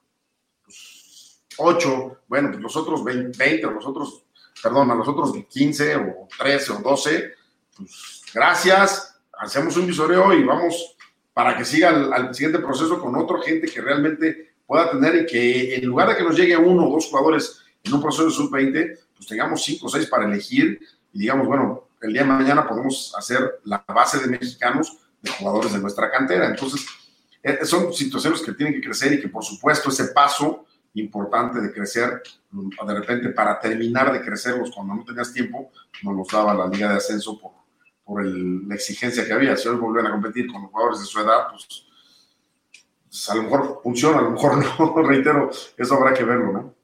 [0.64, 4.24] Pues, ocho, bueno, pues los otros 20, 20 o los otros,
[4.62, 7.34] perdón, a los otros 15 o 13 o 12,
[7.76, 10.93] pues gracias, hacemos un visoreo y vamos
[11.34, 15.74] para que siga al, siguiente proceso con otra gente que realmente pueda tener y que
[15.74, 18.98] en lugar de que nos llegue uno o dos jugadores en un proceso de sub-20,
[19.16, 20.80] pues tengamos cinco o seis para elegir
[21.12, 25.72] y digamos, bueno, el día de mañana podemos hacer la base de mexicanos de jugadores
[25.72, 26.46] de nuestra cantera.
[26.46, 26.86] Entonces,
[27.42, 30.64] eh, son situaciones que tienen que crecer y que por supuesto ese paso
[30.94, 35.72] importante de crecer, de repente para terminar de crecerlos cuando no tenías tiempo,
[36.02, 37.40] nos los daba la liga de ascenso
[38.04, 39.56] por la exigencia que había.
[39.56, 41.86] Si hoy volvieran a competir con los jugadores de su edad, pues,
[43.04, 46.74] pues, a lo mejor funciona, a lo mejor no, reitero, eso habrá que verlo, ¿no?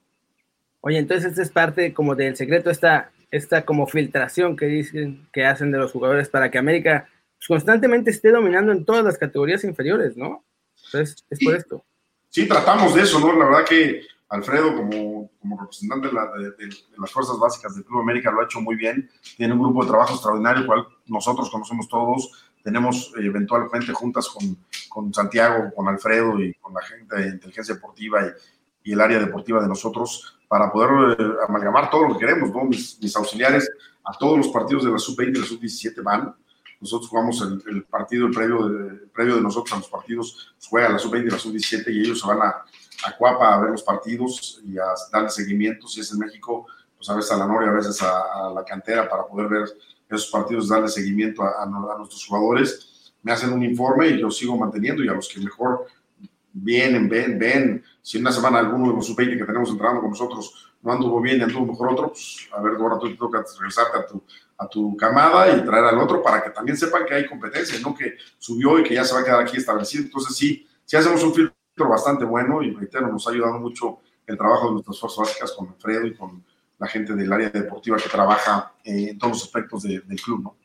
[0.83, 5.45] Oye, entonces esta es parte como del secreto, esta, esta como filtración que dicen que
[5.45, 7.07] hacen de los jugadores para que América
[7.37, 10.45] pues, constantemente esté dominando en todas las categorías inferiores, ¿no?
[10.87, 11.85] Entonces, es por esto.
[12.31, 13.37] Sí, tratamos de eso, ¿no?
[13.39, 18.41] La verdad que Alfredo, como, como representante de, las fuerzas básicas del Club América, lo
[18.41, 19.11] ha hecho muy bien.
[19.37, 22.31] Tiene un grupo de trabajo extraordinario, cual nosotros conocemos todos.
[22.63, 24.57] Tenemos eventualmente juntas con,
[24.89, 29.19] con, Santiago, con Alfredo y con la gente de inteligencia deportiva y, y el área
[29.19, 32.65] deportiva de nosotros para poder eh, amalgamar todo lo que queremos, ¿no?
[32.65, 33.71] Mis, mis, auxiliares
[34.05, 36.35] a todos los partidos de la sub-20 y la sub-17 van.
[36.81, 40.89] Nosotros jugamos el, partido, el previo, de, previo de nosotros a los partidos, pues juega
[40.89, 42.65] la sub-20 y la sub-17 y ellos se van a,
[43.07, 45.87] a Cuapa a ver los partidos y a darle seguimiento.
[45.87, 49.09] Si es en México, pues a veces a la Noria, a veces a, la cantera
[49.09, 49.69] para poder ver
[50.17, 53.13] esos partidos, darle seguimiento a, nuestros jugadores.
[53.23, 55.87] Me hacen un informe y yo sigo manteniendo y a los que mejor
[56.53, 57.85] vienen, ven, ven.
[58.03, 61.39] Si una semana alguno de los sub-20 que tenemos entrenando con nosotros no anduvo bien
[61.39, 64.23] y anduvo mejor otro, pues a ver, ahora tú te toca regresarte a tu,
[64.57, 67.95] a tu camada y traer al otro para que también sepan que hay competencia, no
[67.95, 70.05] que subió y que ya se va a quedar aquí establecido.
[70.05, 74.39] Entonces, sí, sí hacemos un filtro bastante bueno y reitero, nos ha ayudado mucho el
[74.39, 76.45] trabajo de nuestras fuerzas básicas con Alfredo y con
[76.81, 80.57] la gente del área deportiva que trabaja eh, en todos los aspectos del club, ¿no?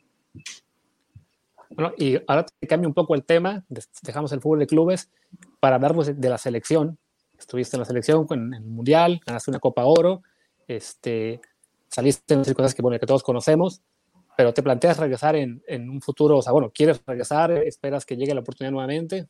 [1.69, 3.65] Bueno, y ahora te cambio un poco el tema,
[4.01, 5.11] dejamos el fútbol de clubes
[5.59, 6.97] para hablarnos de, la selección.
[7.37, 10.23] Estuviste en la selección en el Mundial, ganaste una Copa Oro,
[10.67, 11.41] este,
[11.89, 13.81] saliste en cosas que, bueno, que todos conocemos,
[14.37, 17.51] pero te planteas regresar en, en, un futuro, o sea, bueno, ¿quieres regresar?
[17.51, 19.27] ¿Esperas que llegue la oportunidad nuevamente?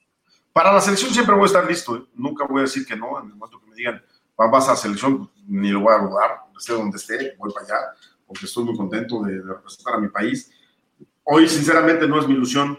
[0.54, 2.04] Para la selección siempre voy a estar listo, ¿eh?
[2.14, 4.04] nunca voy a decir que no, en el momento que me digan,
[4.38, 7.76] vas a selección, ni lo voy a dudar, esté donde esté, voy para allá,
[8.28, 10.52] porque estoy muy contento de, representar a mi país.
[11.24, 12.78] Hoy, sinceramente, no es mi ilusión,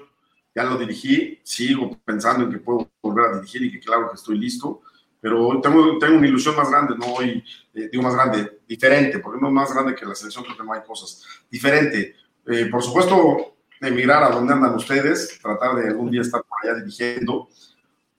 [0.55, 4.17] ya lo dirigí, sigo pensando en que puedo volver a dirigir y que claro que
[4.17, 4.83] estoy listo,
[5.21, 7.43] pero tengo, tengo una ilusión más grande, no hoy,
[7.75, 10.65] eh, digo más grande, diferente, porque no es más grande que la selección, creo que
[10.65, 12.15] no hay cosas, diferente.
[12.47, 16.79] Eh, por supuesto, emigrar a donde andan ustedes, tratar de algún día estar por allá
[16.79, 17.49] dirigiendo.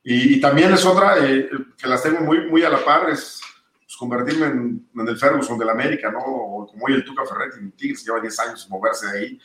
[0.10, 3.42] Y, también es otra eh, que las tengo muy, muy a la par, es
[3.82, 6.20] pues, convertirme en, en, el Ferguson del América, ¿no?
[6.20, 9.40] O como hoy el Tuca Ferretti en Tigres, lleva 10 años moverse de ahí.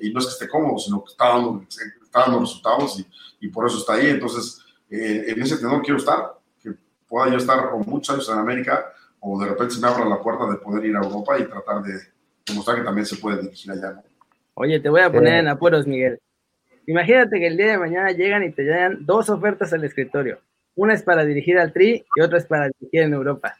[0.00, 3.48] y no es que esté cómodo, sino que está dando, está dando resultados y, y,
[3.48, 4.06] por eso está ahí.
[4.06, 6.36] Entonces, en ese tenor quiero estar
[7.08, 10.20] pueda yo estar con muchos años en América o de repente se me abra la
[10.20, 11.98] puerta de poder ir a Europa y tratar de
[12.46, 14.02] demostrar que también se puede dirigir allá.
[14.54, 16.18] Oye, te voy a poner en apuros, Miguel.
[16.86, 20.40] Imagínate que el día de mañana llegan y te llegan dos ofertas al escritorio.
[20.76, 23.56] Una es para dirigir al Tri y otra es para dirigir en Europa.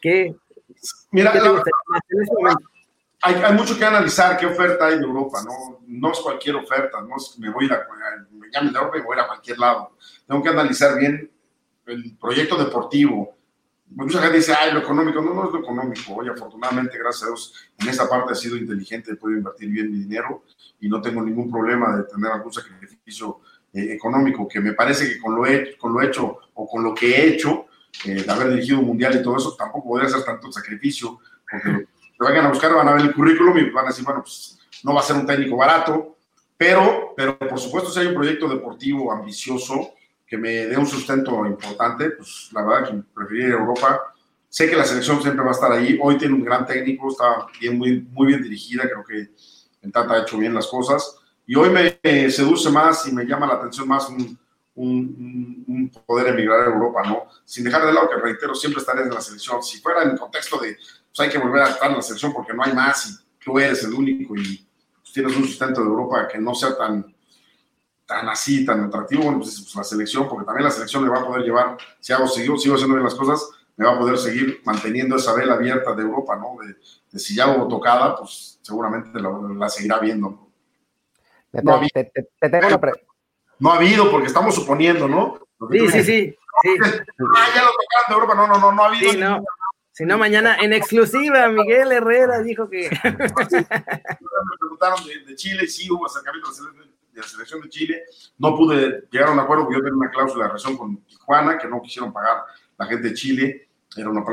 [0.00, 0.34] ¿Qué?
[1.12, 1.32] Mira,
[3.22, 5.80] hay, hay, mucho que analizar qué oferta hay en Europa, ¿no?
[5.86, 7.86] No es cualquier oferta, no es me voy a ir a,
[8.30, 9.96] me llamen de Europa y voy a ir a cualquier lado.
[10.26, 11.30] Tengo que analizar bien
[11.86, 13.36] el proyecto deportivo.
[13.90, 15.20] Mucha gente dice, ay, lo económico.
[15.20, 16.14] No, no es lo económico.
[16.14, 19.90] Oye, afortunadamente, gracias a Dios, en esa parte he sido inteligente, he podido invertir bien
[19.90, 20.44] mi dinero
[20.80, 23.40] y no tengo ningún problema de tener algún sacrificio
[23.72, 26.94] eh, económico, que me parece que con lo, he, con lo hecho o con lo
[26.94, 27.66] que he hecho,
[28.04, 31.18] eh, de haber dirigido un mundial y todo eso, tampoco podría ser tanto sacrificio,
[31.48, 31.86] porque
[32.18, 34.58] te vayan a buscar, van a ver el currículum y van a decir, bueno, pues
[34.82, 36.16] no va a ser un técnico barato,
[36.56, 39.92] pero, pero por supuesto, si hay un proyecto deportivo ambicioso,
[40.30, 44.14] que me dé un sustento importante, pues la verdad que preferiría Europa.
[44.48, 45.98] Sé que la selección siempre va a estar ahí.
[46.00, 48.84] Hoy tiene un gran técnico, está bien, muy, muy bien dirigida.
[48.84, 49.30] Creo que
[49.82, 51.16] el Tata ha hecho bien las cosas.
[51.44, 54.38] Y hoy me seduce más y me llama la atención más un,
[54.76, 57.24] un, un, poder emigrar a Europa, ¿no?
[57.44, 59.60] Sin dejar de lado que, reitero, siempre estaré en la selección.
[59.64, 62.32] Si fuera en el contexto de, pues hay que volver a estar en la selección
[62.32, 64.64] porque no hay más y tú eres el único y
[65.00, 67.12] pues, tienes un sustento de Europa que no sea tan,
[68.10, 71.20] tan así, tan atractivo, bueno, pues, pues, la selección, porque también la selección me va
[71.20, 74.18] a poder llevar, si hago, sigo, sigo haciendo bien las cosas, me va a poder
[74.18, 76.56] seguir manteniendo esa vela abierta de Europa, ¿no?
[76.60, 76.74] De,
[77.18, 80.50] si ya hubo tocada, pues seguramente la, seguirá viendo.
[81.52, 82.80] No, ha habido,
[83.60, 85.38] no ha habido, porque estamos suponiendo, ¿no?
[85.70, 89.12] Sí, sí, sí, Ah, ya lo tocaron de Europa, no, no, no, no ha habido.
[89.12, 89.40] Sí, no.
[89.92, 92.90] Si no, mañana en exclusiva, Miguel Herrera dijo que.
[93.04, 93.12] me
[94.58, 98.02] preguntaron de, Chile, sí hubo acercamiento a la selección de la selección de Chile.
[98.38, 101.58] No pude llegar a un acuerdo porque yo tenía una cláusula de relación con Tijuana
[101.58, 102.44] que no quisieron pagar
[102.78, 103.68] la gente de Chile.
[103.96, 104.24] Era una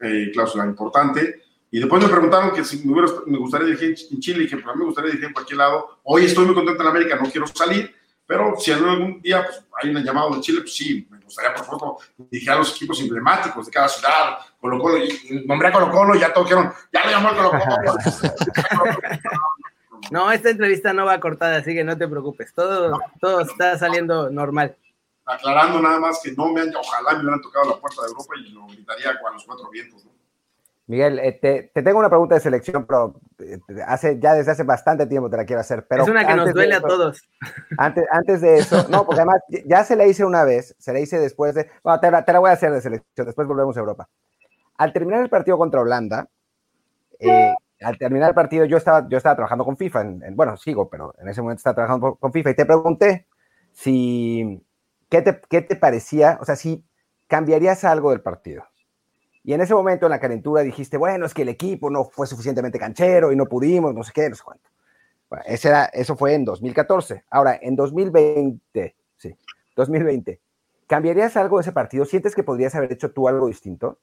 [0.00, 1.42] eh, cláusula importante.
[1.70, 4.66] Y después me preguntaron que si me, me gustaría dirigir en Chile, y dije, pues
[4.66, 6.00] a mí me gustaría dirigir en cualquier lado.
[6.04, 7.92] Hoy estoy muy contento en América, no quiero salir,
[8.26, 11.66] pero si algún día pues, hay un llamado de Chile, pues sí, me gustaría, por
[11.66, 15.90] favor, dirigir a los equipos emblemáticos de cada ciudad, Colo Colo, y nombré a Colo
[15.90, 17.60] Colo, y ya todos dijeron, ya le llamó el Colo Colo.
[20.10, 24.30] no, esta entrevista no va cortada, así que no te preocupes, todo, todo está saliendo
[24.30, 24.76] normal.
[25.24, 28.34] Aclarando nada más que no me han, ojalá me hubieran tocado la puerta de Europa
[28.38, 30.16] y lo gritaría con los cuatro vientos, ¿no?
[30.88, 35.06] Miguel, eh, te, tengo una pregunta de selección, pero eh, hace, ya desde hace bastante
[35.06, 35.84] tiempo te la quiero hacer.
[35.88, 37.28] Pero es una que nos duele a todos.
[37.76, 41.00] Antes, antes de eso, no, porque además ya se la hice una vez, se la
[41.00, 41.68] hice después de.
[41.82, 44.08] Bueno, te, la voy a hacer de selección, después volvemos a Europa.
[44.76, 46.28] Al terminar el partido contra Holanda,
[47.18, 51.14] eh, al terminar el partido yo estaba, yo estaba trabajando con FIFA, bueno, sigo, pero
[51.18, 53.26] en ese momento estaba trabajando con FIFA y te pregunté
[53.72, 54.62] si,
[55.10, 56.38] ¿qué te, qué te parecía?
[56.40, 56.84] O sea, si
[57.26, 58.64] cambiarías algo del partido.
[59.42, 62.26] Y en ese momento, en la calentura, dijiste, bueno, es que el equipo no fue
[62.26, 64.68] suficientemente canchero y no pudimos, no sé qué, no sé cuánto.
[65.46, 67.24] ese era, eso fue en 2014.
[67.30, 69.36] Ahora, en 2020, sí,
[69.76, 70.40] 2020,
[70.88, 72.04] ¿cambiarías algo de ese partido?
[72.04, 74.00] ¿Sientes que podrías haber hecho tú algo distinto?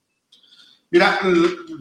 [0.93, 1.19] Mira,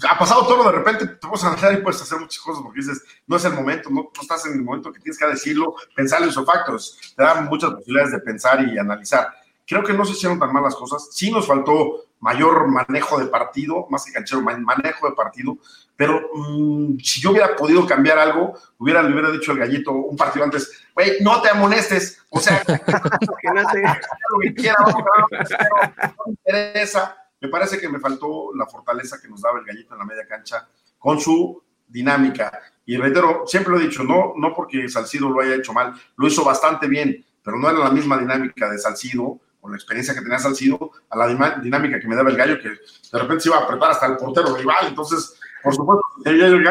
[0.08, 2.80] ha pasado todo, de repente te vas a lanzar y puedes hacer muchas cosas porque
[2.80, 6.22] dices, no es el momento, no, estás en el momento que tienes que decirlo, pensar
[6.22, 9.28] en esos factores, te dan muchas posibilidades de pensar y analizar.
[9.66, 13.86] Creo que no se hicieron tan malas cosas, sí nos faltó mayor manejo de partido,
[13.90, 15.58] más que canchero, manejo de partido,
[15.94, 20.16] pero mm, si yo hubiera podido cambiar algo, hubiera, le hubiera dicho el gallito un
[20.16, 23.82] partido antes, güey, no te amonestes, o sea, que no te
[24.30, 27.21] lo que quiera, no me interesa.
[27.42, 30.28] Me parece que me faltó la fortaleza que nos daba el gallito en la media
[30.28, 32.62] cancha con su dinámica.
[32.86, 36.28] Y reitero, siempre lo he dicho, no, no porque Salcido lo haya hecho mal, lo
[36.28, 40.20] hizo bastante bien, pero no era la misma dinámica de Salcido con la experiencia que
[40.20, 43.58] tenía Salcido, a la dinámica que me daba el gallo, que de repente se iba
[43.58, 44.86] a apretar hasta el portero rival.
[44.86, 46.64] Entonces, por supuesto, el,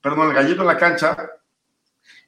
[0.00, 1.16] perdón, el gallito en la cancha,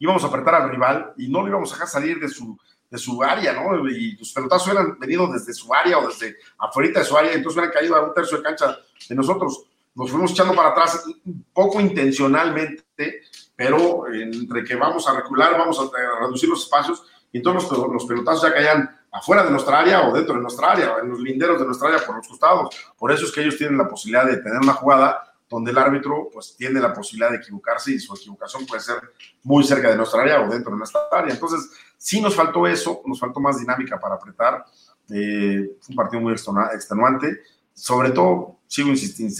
[0.01, 2.59] íbamos a apretar al rival y no lo íbamos a dejar salir de su,
[2.91, 3.88] de su área, ¿no?
[3.88, 7.57] Y los pelotazos hubieran venido desde su área o desde afuera de su área, entonces
[7.57, 8.78] hubieran caído a un tercio de cancha
[9.09, 9.64] de nosotros.
[9.95, 11.05] Nos fuimos echando para atrás,
[11.53, 13.22] poco intencionalmente,
[13.55, 18.05] pero entre que vamos a recular, vamos a reducir los espacios, y entonces los, los
[18.07, 21.61] pelotazos ya caían afuera de nuestra área o dentro de nuestra área, en los linderos
[21.61, 22.74] de nuestra área por los costados.
[22.99, 26.30] Por eso es que ellos tienen la posibilidad de tener una jugada donde el árbitro
[26.32, 29.01] pues tiene la posibilidad de equivocarse y su equivocación puede ser
[29.42, 31.34] muy cerca de nuestra área o dentro de nuestra área.
[31.34, 34.64] Entonces, sí nos faltó eso, nos faltó más dinámica para apretar.
[35.11, 37.40] Eh, un partido muy extenuante.
[37.74, 39.34] Sobre todo, sigo insistiendo,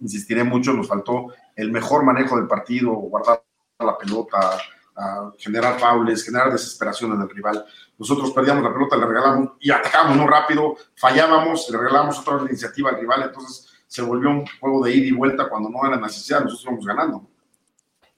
[0.00, 3.42] insistiré mucho, nos faltó el mejor manejo del partido, guardar
[3.78, 4.58] la pelota,
[5.38, 7.64] generar faules, generar desesperación en el rival.
[7.96, 12.90] Nosotros perdíamos la pelota, le regalamos y atacábamos muy rápido, fallábamos, le regalamos otra iniciativa
[12.90, 16.44] al rival, entonces se volvió un juego de ida y vuelta cuando no era necesidad,
[16.44, 17.30] nosotros íbamos ganando.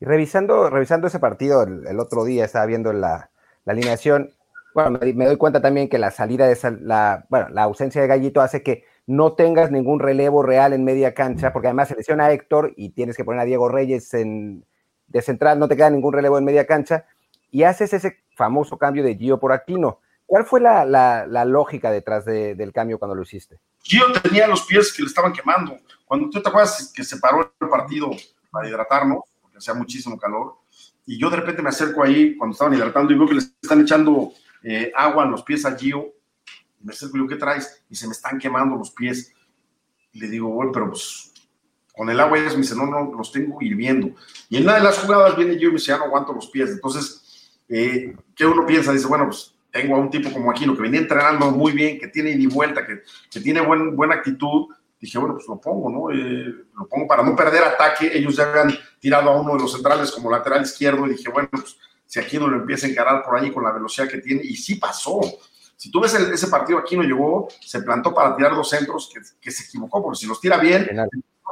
[0.01, 3.31] Y revisando, revisando ese partido el, otro día, estaba viendo la,
[3.65, 4.31] la alineación,
[4.75, 8.09] bueno, me, doy cuenta también que la salida de esa, la, bueno, la ausencia de
[8.09, 12.27] Gallito hace que no tengas ningún relevo real en media cancha, porque además se lesiona
[12.27, 14.65] a Héctor y tienes que poner a Diego Reyes en,
[15.09, 17.05] de central, no te queda ningún relevo en media cancha,
[17.51, 19.99] y haces ese famoso cambio de Gio por Aquino.
[20.31, 23.59] ¿Cuál fue la, la, lógica detrás del cambio cuando lo hiciste?
[23.83, 25.77] Gio tenía los pies que le estaban quemando.
[26.05, 28.13] Cuando tú te acuerdas que se paró el partido
[28.49, 30.55] para hidratarnos, porque hacía muchísimo calor,
[31.05, 33.81] y yo de repente me acerco ahí cuando estaban hidratando y veo que le están
[33.81, 34.31] echando
[34.63, 36.15] eh, agua en los pies a Gio,
[36.81, 37.83] y me acerco y digo, ¿qué traes?
[37.91, 39.33] Y se me están quemando los pies.
[40.13, 41.33] Y le digo, bueno, pero pues
[41.93, 44.15] con el agua ellos me dice, no, no, los tengo hirviendo.
[44.49, 46.47] Y en una de las jugadas viene yo y me dice, ya no aguanto los
[46.51, 46.71] pies.
[46.71, 48.93] Entonces, eh, ¿qué uno piensa?
[48.93, 52.09] Dice, bueno, pues tengo a un tipo como Aquino que venía entrenando muy bien, que
[52.09, 54.69] tiene ida y vuelta, que, que tiene buen, buena actitud.
[54.99, 56.11] Dije, bueno, pues lo pongo, ¿no?
[56.11, 58.11] Eh, lo pongo para no perder ataque.
[58.13, 61.49] Ellos ya habían tirado a uno de los centrales como lateral izquierdo y dije, bueno,
[61.51, 64.57] pues si Aquino lo empieza a encarar por ahí con la velocidad que tiene, y
[64.57, 65.21] sí pasó.
[65.77, 69.51] Si tú ves ese partido, Aquino llegó, se plantó para tirar dos centros que, que
[69.51, 70.91] se equivocó, porque si los tira bien,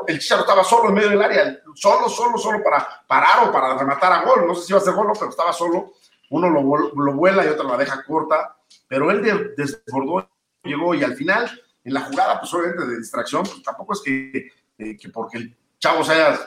[0.07, 3.77] el Chicharo estaba solo en medio del área, solo, solo, solo para parar o para
[3.77, 4.47] rematar a gol.
[4.47, 5.95] No sé si iba a ser gol, pero estaba solo.
[6.31, 6.63] Uno lo,
[6.95, 8.57] lo vuela y otro la deja corta,
[8.87, 9.23] pero él
[9.57, 10.31] desbordó,
[10.63, 11.51] llegó y al final,
[11.85, 15.57] en la jugada, pues obviamente de distracción, pues tampoco es que, eh, que porque el
[15.79, 16.39] chavo se haya,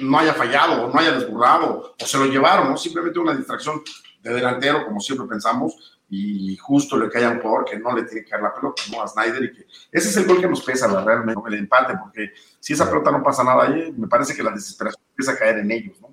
[0.00, 2.76] no haya fallado o no haya desbordado o se lo llevaron, ¿no?
[2.76, 3.82] Simplemente una distracción
[4.22, 8.02] de delantero, como siempre pensamos, y justo le cae a un jugador que no le
[8.02, 9.00] tiene que dar la pelota, ¿no?
[9.00, 11.96] A Snyder y que ese es el gol que nos pesa, la realmente, el empate,
[11.96, 15.38] porque si esa pelota no pasa nada ahí, me parece que la desesperación empieza a
[15.38, 16.09] caer en ellos, ¿no?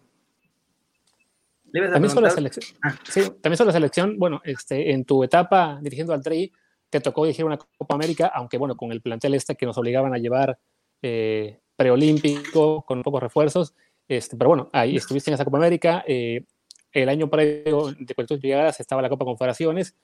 [1.71, 2.95] También sobre, la selección, ah.
[3.09, 6.51] sí, también sobre la selección, bueno, este, en tu etapa dirigiendo al Tri,
[6.89, 10.13] te tocó dirigir una Copa América, aunque bueno, con el plantel este que nos obligaban
[10.13, 10.57] a llevar
[11.01, 13.75] eh, preolímpico, con pocos refuerzos,
[14.07, 16.45] este, pero bueno, ahí estuviste en esa Copa América, eh,
[16.93, 19.95] el año previo de cuando tú llegadas estaba la Copa Confederaciones,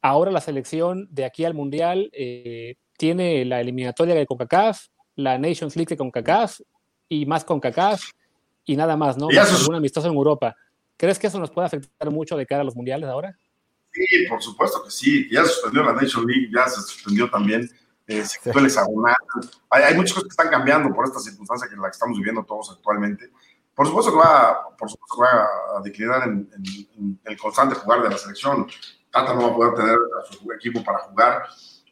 [0.00, 4.86] ahora la selección de aquí al Mundial eh, tiene la eliminatoria de CONCACAF,
[5.16, 6.60] la Nations League de CONCACAF
[7.08, 8.02] y más CONCACAF
[8.64, 9.28] y nada más, ¿no?
[9.68, 10.56] Un amistoso en Europa.
[11.02, 13.36] ¿Crees que eso nos puede afectar mucho de cara a los mundiales ahora?
[13.90, 15.28] Sí, por supuesto que sí.
[15.32, 17.68] Ya se suspendió la Nation League, ya se suspendió también.
[18.06, 19.16] Eh, se quitó el hexagonal.
[19.70, 22.44] Hay, hay, muchas cosas que están cambiando por esta circunstancia que la que estamos viviendo
[22.44, 23.32] todos actualmente.
[23.74, 28.10] Por supuesto que va, por supuesto que va a declinar en, el constante jugar de
[28.10, 28.68] la selección.
[29.10, 31.42] Tata no va a poder tener a su equipo para jugar.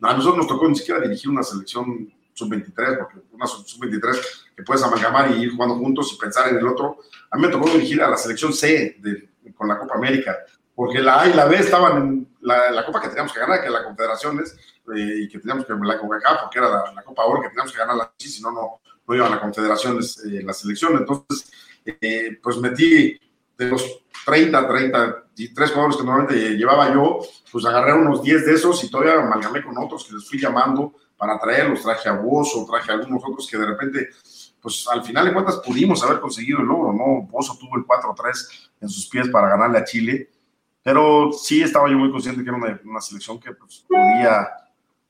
[0.02, 4.20] A nosotros nos tocó ni siquiera dirigir una selección sub-23, porque una sub-23
[4.64, 6.98] puedes amalgamar y ir jugando juntos y pensar en el otro.
[7.30, 9.00] A mí me tocó dirigir a la selección C
[9.56, 10.38] con la Copa América,
[10.74, 13.66] porque la A y la B estaban en la, Copa que teníamos que ganar, que
[13.66, 14.56] es la Confederaciones,
[14.96, 17.78] eh, y que teníamos que la Copa porque era la, Copa Oro que teníamos que
[17.78, 20.96] ganar, la, si no, no, iban a Confederaciones eh, la selección.
[20.96, 21.50] Entonces,
[21.84, 23.18] eh, pues metí
[23.56, 27.18] de los 30, 33 jugadores que normalmente llevaba yo,
[27.50, 30.94] pues agarré unos 10 de esos y todavía amalgamé con otros que les fui llamando
[31.16, 34.08] para traerlos, traje a Bozo, traje a algunos otros que de repente,
[34.60, 37.22] pues al final de cuentas pudimos haber conseguido el logro, ¿no?
[37.22, 40.30] Bozo tuvo el 4-3 en sus pies para ganarle a Chile,
[40.82, 44.48] pero sí estaba yo muy consciente que era una, selección que pues, podía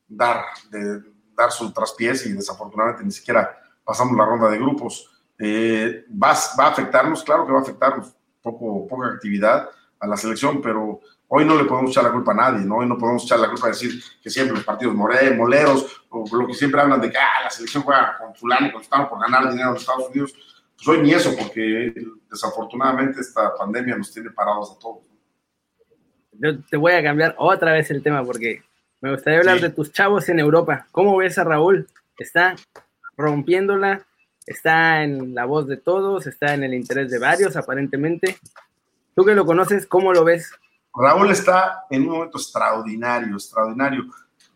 [0.08, 1.02] dar, de,
[1.34, 5.08] dar su traspiés y desafortunadamente ni siquiera pasamos la ronda de grupos.
[5.38, 10.16] Eh, va, va, a afectarnos, claro que va a afectarnos, poco, poca actividad a la
[10.16, 11.00] selección, pero
[11.32, 12.78] hoy no le podemos echar la culpa a nadie, ¿no?
[12.78, 16.46] Hoy no podemos echar la culpa a decir que siempre los partidos moleros, o lo
[16.46, 19.20] que siempre hablan de que ah, la selección juega con fulano y con estamos por
[19.20, 20.34] ganar dinero en los Estados Unidos.
[20.76, 21.94] Pues hoy ni eso, porque
[22.28, 25.02] desafortunadamente esta pandemia nos tiene parados a todos.
[26.32, 28.62] Yo te voy a cambiar otra vez el tema porque
[29.00, 30.88] me gustaría hablar de tus chavos en Europa.
[30.90, 31.86] ¿Cómo ves a Raúl?
[32.18, 32.56] Está
[33.16, 34.04] rompiéndola,
[34.46, 38.36] está en la voz de todos, está en el interés de varios, aparentemente.
[39.14, 40.50] Tú que lo conoces, ¿cómo lo ves?
[40.94, 44.04] Raúl está en un momento extraordinario, extraordinario.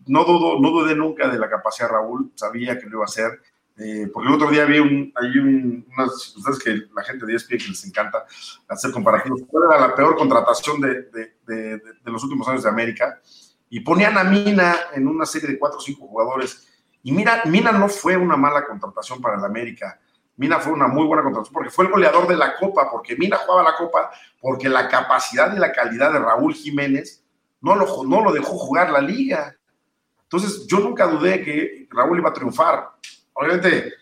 [0.07, 3.07] No dudo, no dudé nunca de la capacidad de Raúl, sabía que lo iba a
[3.07, 3.41] hacer.
[3.77, 7.59] Eh, porque el otro día vi un, hay unas circunstancias que la gente de ESPN
[7.59, 8.25] que les encanta
[8.69, 9.43] hacer comparativos.
[9.49, 11.11] ¿Cuál era la peor contratación de,
[11.47, 13.21] de, los últimos años de América?
[13.69, 16.69] Y ponían a Mina en una serie de cuatro o cinco jugadores
[17.07, 20.01] y mira, Mina no fue una mala contratación para el América.
[20.37, 23.37] Mina fue una muy buena contratación porque fue el goleador de la Copa, porque Mina
[23.37, 24.11] jugaba la Copa,
[24.41, 27.25] porque la capacidad y la calidad de Raúl Jiménez
[27.61, 29.57] no lo, no lo dejó jugar la liga.
[30.23, 32.91] Entonces, yo nunca dudé que Raúl iba a triunfar.
[33.33, 33.93] Obviamente,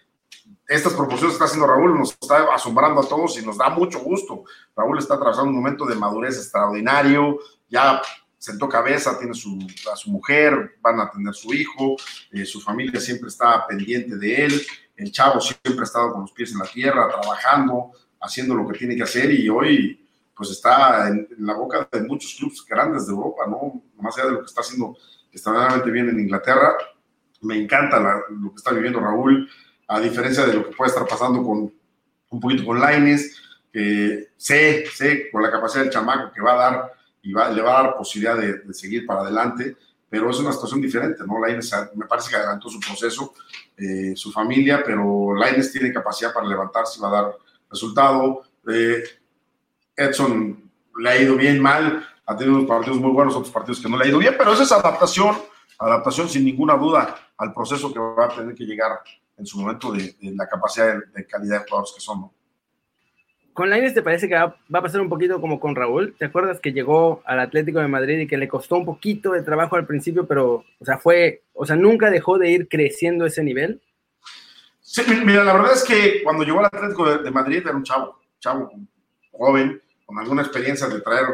[0.67, 4.01] estas proporciones que está haciendo Raúl nos está asombrando a todos y nos da mucho
[4.01, 4.45] gusto.
[4.75, 8.01] Raúl está atravesando un momento de madurez extraordinario, ya
[8.39, 9.59] sentó cabeza, tiene su,
[9.93, 11.97] a su mujer, van a tener su hijo,
[12.33, 14.67] eh, su familia siempre está pendiente de él,
[14.97, 18.79] el chavo siempre ha estado con los pies en la tierra, trabajando, haciendo lo que
[18.79, 19.99] tiene que hacer y hoy
[20.37, 23.83] pues está en, la boca de muchos clubes grandes de Europa, ¿no?
[24.01, 24.97] Más allá de lo que está haciendo
[25.31, 26.75] extraordinariamente bien en Inglaterra,
[27.43, 29.49] me encanta lo que está viviendo Raúl,
[29.89, 31.73] a diferencia de lo que puede estar pasando con
[32.31, 33.37] un poquito con Laines,
[33.73, 37.81] que sé, sé con la capacidad del chamaco que va a dar y le va
[37.81, 39.77] a dar posibilidad de, seguir para adelante,
[40.13, 41.41] pero es una situación diferente, ¿no?
[41.41, 43.33] Laines me parece que adelantó su proceso,
[43.79, 47.37] eh, su familia, pero Laines tiene capacidad para levantarse y va a dar
[47.71, 48.43] resultado.
[48.69, 49.05] Eh,
[49.97, 53.89] Edson le ha ido bien, mal, ha tenido unos partidos muy buenos, otros partidos que
[53.89, 55.35] no le ha ido bien, pero esa es adaptación,
[55.79, 59.01] adaptación sin ninguna duda al proceso que va a tener que llegar
[59.39, 62.35] en su momento de, la capacidad de, de, calidad de jugadores que son, ¿no?
[63.53, 66.15] Con Lainez te parece que va, a pasar un poquito como con Raúl.
[66.19, 69.43] ¿Te acuerdas que llegó al Atlético de Madrid y que le costó un poquito de
[69.43, 73.43] trabajo al principio, pero, o sea, fue, o sea, nunca dejó de ir creciendo ese
[73.43, 73.83] nivel?
[74.81, 78.21] Sí, mira, la verdad es que cuando llegó al Atlético de, Madrid era un chavo,
[78.41, 78.71] chavo
[79.31, 81.27] joven, con alguna experiencia de traer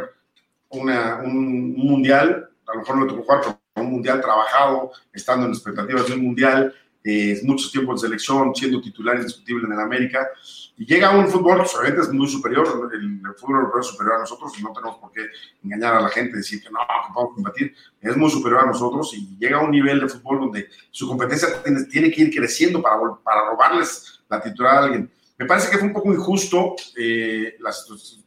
[0.70, 6.08] un, mundial, a lo mejor le tocó jugar, pero un mundial trabajado, estando en expectativas
[6.08, 6.74] de un mundial,
[7.10, 10.28] eh, mucho tiempo en selección, siendo titular indiscutible en el América,
[10.76, 14.18] y llega un fútbol que obviamente es muy superior, el, fútbol europeo es superior a
[14.18, 15.22] nosotros y no tenemos por qué
[15.64, 19.14] engañar a la gente, decir que no, que podemos competir, es muy superior a nosotros
[19.14, 21.48] y llega a un nivel de fútbol donde su competencia
[21.90, 25.10] tiene, que ir creciendo para, para robarles la titular a alguien.
[25.38, 27.72] Me parece que fue un poco injusto eh, la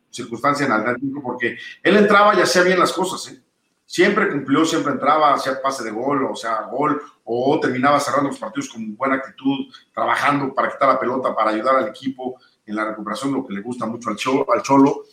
[0.10, 3.44] circunstancia en Atlético porque él entraba y hacía bien las cosas, ¿eh?
[3.92, 8.40] Siempre cumplió, siempre entraba, hacía pase de gol, o sea, gol, o terminaba cerrando los
[8.40, 12.86] partidos con buena actitud, trabajando para quitar la pelota, para ayudar al equipo en la
[12.86, 14.48] recuperación, lo que le gusta mucho al, Cholo.
[14.50, 15.04] Al Cholo.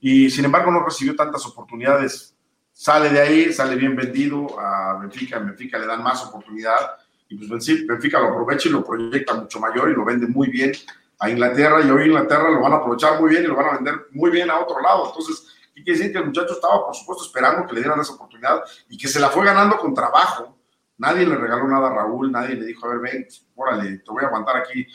[0.00, 2.36] y sin embargo no recibió tantas oportunidades.
[2.70, 6.98] Sale de ahí, sale bien vendido a Benfica, Benfica le dan más oportunidad
[7.30, 10.72] y pues Benfica lo aprovecha y lo proyecta mucho mayor y lo vende muy bien
[11.18, 13.74] a Inglaterra y hoy Inglaterra lo van a aprovechar muy bien y lo van a
[13.76, 15.06] vender muy bien a otro lado.
[15.06, 16.12] Entonces, ¿qué quiere decir?
[16.12, 19.20] Que el muchacho estaba, por supuesto, esperando que le dieran esa oportunidad y que se
[19.20, 20.56] la fue ganando con trabajo.
[20.96, 24.24] Nadie le regaló nada a Raúl, nadie le dijo, a ver, ven, órale, te voy
[24.24, 24.86] a aguantar aquí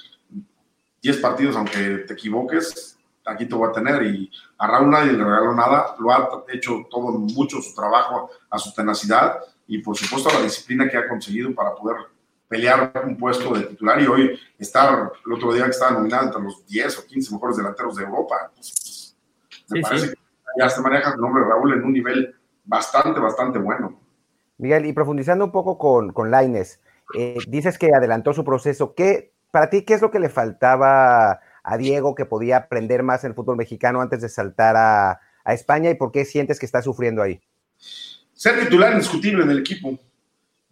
[1.02, 4.04] 10 partidos aunque te equivoques, aquí te voy a tener.
[4.04, 8.60] Y a Raúl nadie le regaló nada, lo ha hecho todo mucho su trabajo, a
[8.60, 11.96] su tenacidad y por supuesto a la disciplina que ha conseguido para poder
[12.50, 16.42] pelear un puesto de titular y hoy estar, el otro día que estaba nominado entre
[16.42, 18.52] los 10 o 15 mejores delanteros de Europa.
[18.54, 19.16] Pues,
[19.70, 20.23] me parece que
[20.58, 24.00] ya se maneja el nombre de Raúl en un nivel bastante, bastante bueno.
[24.58, 26.80] Miguel, y profundizando un poco con, con Laines,
[27.18, 28.94] eh, dices que adelantó su proceso.
[28.96, 33.24] ¿Qué, para ti, qué es lo que le faltaba a Diego que podía aprender más
[33.24, 36.66] en el fútbol mexicano antes de saltar a, a España y por qué sientes que
[36.66, 37.42] está sufriendo ahí?
[38.34, 39.98] Ser titular indiscutible en el equipo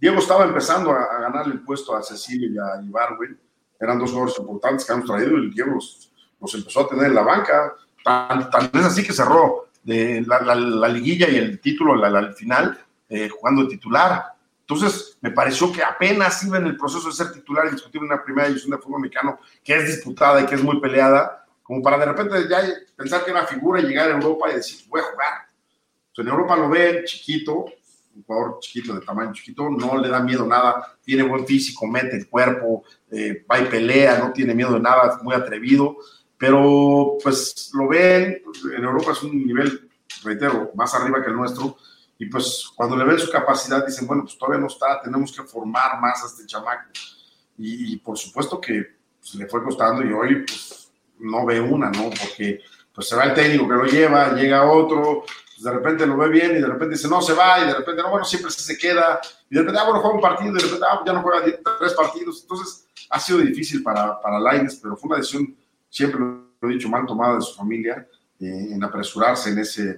[0.02, 3.40] Diego estaba empezando a, ganarle el puesto a Cecilia y a Ibarwen.
[3.80, 6.12] Eran dos jugadores importantes que hemos traído y Diego los,
[6.56, 7.76] empezó a tener en la banca.
[8.04, 12.78] Tan, es así que cerró de la, liguilla y el título al final
[13.10, 14.34] eh, jugando titular.
[14.62, 18.24] Entonces, me pareció que apenas iba en el proceso de ser titular y discutir una
[18.24, 21.98] primera división de fútbol mexicano que es disputada y que es muy peleada, como para
[21.98, 22.62] de repente ya
[22.96, 25.34] pensar que era figura y llegar a Europa y decir, voy a jugar.
[26.18, 27.66] en Europa lo ven chiquito,
[28.16, 32.18] un jugador chiquito, de tamaño chiquito, no le da miedo nada, tiene buen físico, mete
[32.18, 35.98] el cuerpo, eh, va y pelea, no tiene miedo de nada, es muy atrevido,
[36.42, 38.42] pero pues lo ven,
[38.76, 39.88] en Europa es un nivel,
[40.24, 41.78] reitero, más arriba que el nuestro,
[42.18, 45.44] y pues cuando le ven su capacidad dicen, bueno, pues todavía no está, tenemos que
[45.44, 46.90] formar más a este chamaco.
[47.60, 48.84] Y, por supuesto que
[49.20, 52.10] pues, le fue costando y hoy pues no ve una, ¿no?
[52.10, 52.60] Porque
[52.92, 55.24] pues se va el técnico que lo lleva, llega otro,
[55.62, 57.76] pues, de repente lo ve bien y de repente dice, no, se va, y de
[57.76, 60.56] repente, no, bueno, siempre se queda, y de repente, ah, bueno, juega un partido, y
[60.56, 61.46] de repente, ah, ya no juega
[61.80, 62.42] tres partidos.
[62.42, 65.56] Entonces, ha sido difícil para, para Laines, pero fue una decisión,
[65.92, 68.08] siempre lo he dicho, mal tomada de su familia,
[68.40, 69.90] eh, en apresurarse en ese,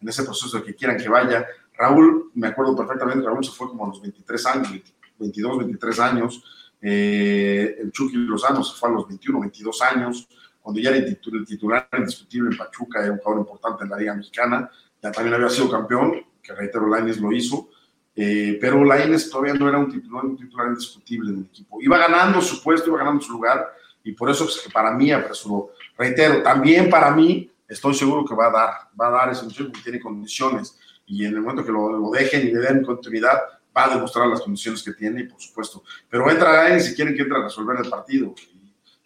[0.00, 1.44] en ese proceso de que quieran que vaya.
[1.74, 4.70] Raúl, me acuerdo perfectamente, Raúl se fue como a los 23 años,
[5.18, 6.44] 22, 23 años.
[6.80, 10.28] Eh, el Chucky Lozano se fue a los 21, 22 años,
[10.60, 14.14] cuando ya era el titular indiscutible en Pachuca, era un jugador importante en la Liga
[14.14, 14.70] Mexicana
[15.02, 17.70] ya también había sido campeón, que reitero, Laines lo hizo,
[18.14, 21.82] eh, pero Laines todavía no era un titular, un titular indiscutible en el equipo.
[21.82, 23.72] Iba ganando su puesto, iba ganando su lugar,
[24.04, 25.70] y por eso es que para mí apresuró.
[25.96, 29.66] Reitero, también para mí, estoy seguro que va a dar, va a dar ese muchacho
[29.66, 33.38] porque tiene condiciones, y en el momento que lo, dejen y le den continuidad,
[33.76, 35.82] va a demostrar las condiciones que tiene, y por supuesto.
[36.08, 38.34] Pero entra Laines si quieren que entre a resolver el partido,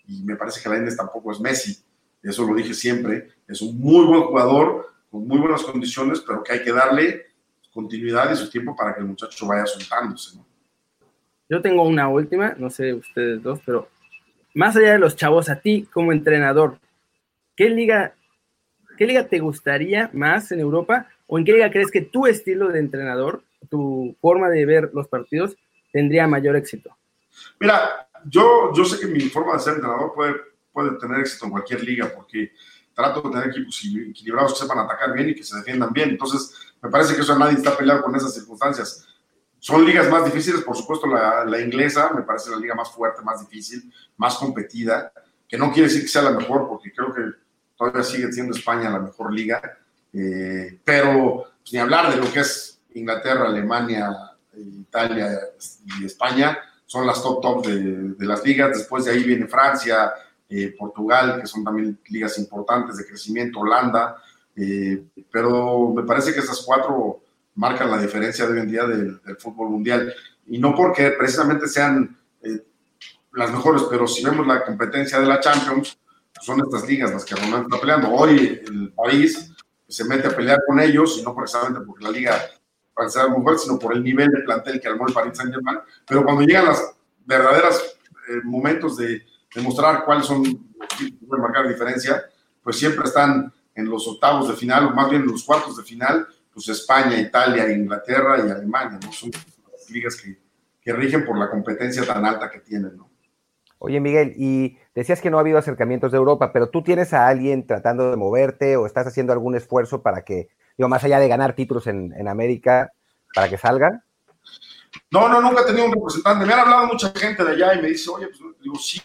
[0.06, 1.76] y, y me parece que Laines tampoco es Messi,
[2.22, 6.52] eso lo dije siempre, es un muy buen jugador, con muy buenas condiciones, pero que
[6.52, 7.26] hay que darle
[7.72, 10.38] continuidad y su tiempo para que el muchacho vaya soltándose.
[11.48, 13.88] Yo tengo una última, no sé ustedes dos, pero
[14.56, 16.78] más allá de los chavos, a ti como entrenador,
[17.54, 18.14] ¿qué liga,
[18.96, 21.08] qué liga te gustaría más en Europa?
[21.26, 25.08] ¿O en qué liga crees que tu estilo de entrenador, tu forma de ver los
[25.08, 25.56] partidos,
[25.92, 26.96] tendría mayor éxito?
[27.60, 30.34] Mira, yo, yo sé que mi forma de ser entrenador puede,
[30.72, 32.52] puede tener éxito en cualquier liga, porque
[32.94, 36.08] trato de tener equipos equilibrados que sepan atacar bien y que se defiendan bien.
[36.08, 39.06] Entonces, me parece que eso nadie está peleado con esas circunstancias.
[39.66, 43.40] Son ligas más difíciles, por supuesto, la, inglesa me parece la liga más fuerte, más
[43.40, 45.12] difícil, más competida,
[45.48, 47.22] que no quiere decir que sea la mejor, porque creo que
[47.76, 49.60] todavía sigue siendo España la mejor liga,
[50.12, 54.08] eh, pero pues, ni hablar de lo que es Inglaterra, Alemania,
[54.54, 55.36] Italia
[56.00, 56.56] y España,
[56.86, 60.12] son las top top de, de las ligas, después de ahí viene Francia,
[60.48, 64.16] eh, Portugal, que son también ligas importantes de crecimiento, Holanda,
[64.54, 67.25] eh, pero me parece que esas cuatro
[67.56, 70.12] marcan la diferencia de hoy en día del, fútbol mundial.
[70.46, 72.64] Y no porque precisamente sean eh,
[73.32, 75.98] las mejores, pero si vemos la competencia de la Champions,
[76.40, 78.10] son estas ligas las que Ronaldo está peleando.
[78.12, 79.52] Hoy el país
[79.88, 82.40] se mete a pelear con ellos, y no precisamente porque la liga
[82.94, 85.78] francesa es muy fuerte, sino por el nivel de plantel que armó el Paris Saint-Germain.
[86.06, 86.80] Pero cuando llegan los
[87.24, 87.96] verdaderos
[88.44, 89.22] momentos de,
[89.54, 92.24] demostrar cuáles son, pueden marcar diferencia,
[92.62, 95.82] pues siempre están en los octavos de final, o más bien en los cuartos de
[95.82, 96.26] final,
[96.56, 99.12] pues España, Italia, Inglaterra y Alemania, ¿no?
[99.12, 100.38] Son las ligas que,
[100.80, 103.10] que rigen por la competencia tan alta que tienen, ¿no?
[103.76, 107.28] Oye, Miguel, y decías que no ha habido acercamientos de Europa, pero tú tienes a
[107.28, 110.48] alguien tratando de moverte o estás haciendo algún esfuerzo para que,
[110.78, 112.90] digo, más allá de ganar títulos en, en América,
[113.34, 114.02] para que salgan?
[115.10, 116.46] No, no, nunca he tenido un representante.
[116.46, 119.02] Me han hablado mucha gente de allá y me dice, oye, pues digo, sí,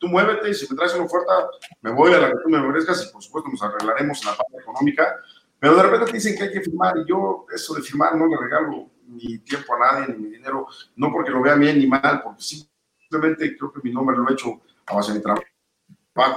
[0.00, 1.50] tú muévete y si me traes una oferta,
[1.82, 4.36] me voy a la que tú me ofrezcas y por supuesto nos arreglaremos en la
[4.38, 5.16] parte económica.
[5.60, 8.26] Pero de repente te dicen que hay que firmar y yo eso de firmar no
[8.26, 11.86] le regalo ni tiempo a nadie, ni mi dinero, no porque lo vea bien ni
[11.86, 15.48] mal, porque simplemente creo que mi nombre lo he hecho a base de mi trabajo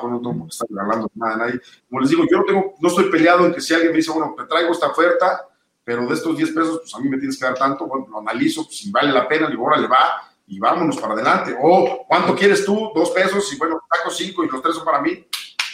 [0.07, 1.59] no tengo que estar regalando nada a nadie.
[1.89, 4.11] Como les digo, yo no, tengo, no estoy peleado en que si alguien me dice,
[4.11, 5.47] bueno, te traigo esta oferta,
[5.83, 8.19] pero de estos 10 pesos, pues a mí me tienes que dar tanto, bueno, lo
[8.19, 11.55] analizo, pues, si vale la pena, digo, órale, va, y vámonos para adelante.
[11.59, 12.91] O, ¿cuánto quieres tú?
[12.93, 15.25] Dos pesos, y bueno, saco cinco y los tres son para mí.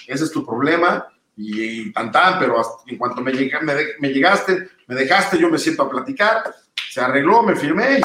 [0.08, 1.06] Ese es tu problema,
[1.38, 5.90] y, tan tan, pero en cuanto me, me, llegaste, me dejaste, yo me siento a
[5.90, 6.56] platicar,
[6.90, 8.02] se arregló, me firmé, y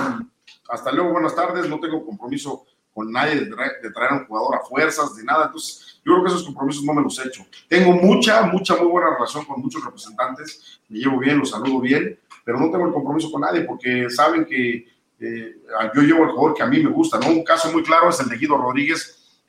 [0.68, 4.56] hasta luego, buenas tardes, no tengo compromiso con nadie de, de traer a un jugador
[4.56, 7.46] a fuerzas, de nada, entonces yo creo que esos compromisos no me los he hecho.
[7.68, 12.18] Tengo mucha, mucha, muy buena relación con muchos representantes, me llevo bien, los saludo bien,
[12.44, 14.86] pero no tengo el compromiso con nadie porque saben que
[15.20, 15.56] eh,
[15.94, 17.28] yo llevo el jugador que a mí me gusta, ¿no?
[17.28, 19.40] Un caso muy claro es el de Guido Rodríguez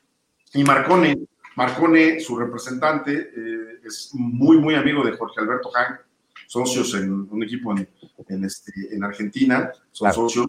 [0.54, 1.18] y Marcone.
[1.56, 6.00] Marcone, su representante, eh, es muy, muy amigo de Jorge Alberto Hank,
[6.46, 7.88] socios en un equipo en,
[8.28, 10.46] en, este, en Argentina, son socios.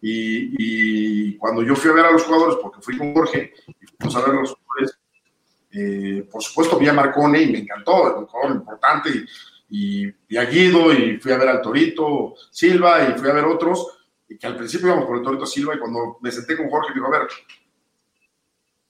[0.00, 3.86] Y, y, cuando yo fui a ver a los jugadores, porque fui con Jorge, y
[3.86, 4.98] fuimos a ver a los jugadores,
[5.72, 9.10] eh, por supuesto vi a Marcone y me encantó, un jugador importante,
[9.70, 13.44] y, y, a Guido, y fui a ver al Torito Silva, y fui a ver
[13.44, 16.68] otros, y que al principio íbamos por el Torito Silva, y cuando me senté con
[16.68, 17.28] Jorge, digo, a ver,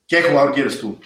[0.06, 0.98] ¿qué jugador quieres tú?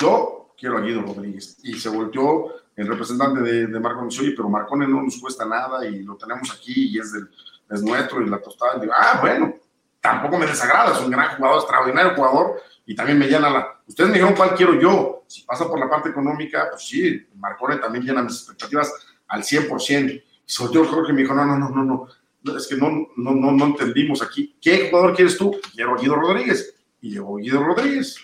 [0.00, 1.58] Yo quiero a Guido Rodríguez.
[1.62, 5.86] Y se volteó el representante de, de Marcone, oye, pero Marcone no nos cuesta nada,
[5.86, 7.28] y lo tenemos aquí, y es, del,
[7.70, 9.54] es nuestro, y la tostada, y digo, ah, bueno,
[10.00, 13.80] tampoco me desagrada, es un gran jugador, extraordinario jugador, y también me llena la...
[13.86, 15.24] Ustedes me dijeron cuál quiero yo.
[15.26, 18.90] Si pasa por la parte económica, pues sí, Marcone también llena mis expectativas
[19.26, 20.10] al 100%.
[20.10, 22.08] Y sobre todo Jorge me dijo, no, no, no, no,
[22.42, 24.56] no, es que no, no, no, no entendimos aquí.
[24.58, 25.54] ¿Qué jugador quieres tú?
[25.74, 26.76] Quiero a Guido Rodríguez.
[27.02, 28.16] Y llegó Guido Rodríguez.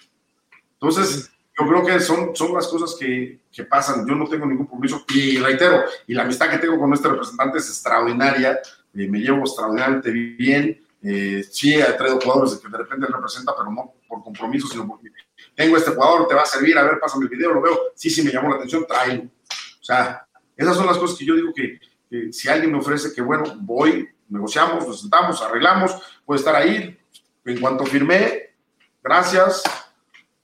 [0.80, 4.06] Entonces, yo creo que son, son las cosas que, que, pasan.
[4.06, 5.04] Yo no tengo ningún compromiso.
[5.14, 8.58] Y reitero, y la amistad que tengo con este representante es extraordinaria.
[8.92, 10.84] Eh, me llevo extraordinariamente bien.
[11.00, 15.10] Eh, sí, he traído jugadores que de repente representa, pero no por compromiso, sino porque
[15.54, 18.10] tengo este jugador, te va a servir, a ver, pásame el video, lo veo, sí,
[18.10, 19.22] sí me llamó la atención, tráelo.
[19.22, 20.26] O sea,
[20.56, 21.78] esas son las cosas que yo digo que,
[22.32, 25.94] si alguien me ofrece que, bueno, voy, negociamos, nos sentamos, arreglamos,
[26.24, 26.98] puede estar ahí.
[27.44, 28.54] En cuanto firmé,
[29.02, 29.62] gracias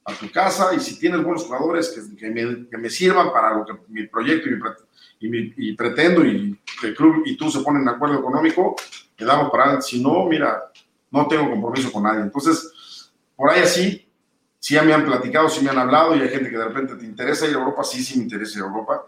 [0.04, 3.54] a tu casa y si tienes buenos jugadores que, que, me, que me, sirvan para
[3.54, 4.48] lo que mi proyecto
[5.20, 8.76] y, mi, y, pretendo y el club y tú se ponen de acuerdo económico,
[9.16, 10.70] le damos para Si no, mira,
[11.10, 12.22] no tengo compromiso con nadie.
[12.22, 14.08] Entonces, por ahí así,
[14.58, 16.94] sí ya me han platicado, sí me han hablado y hay gente que de repente
[16.96, 19.04] te interesa ir a Europa, sí, sí me interesa ir a Europa.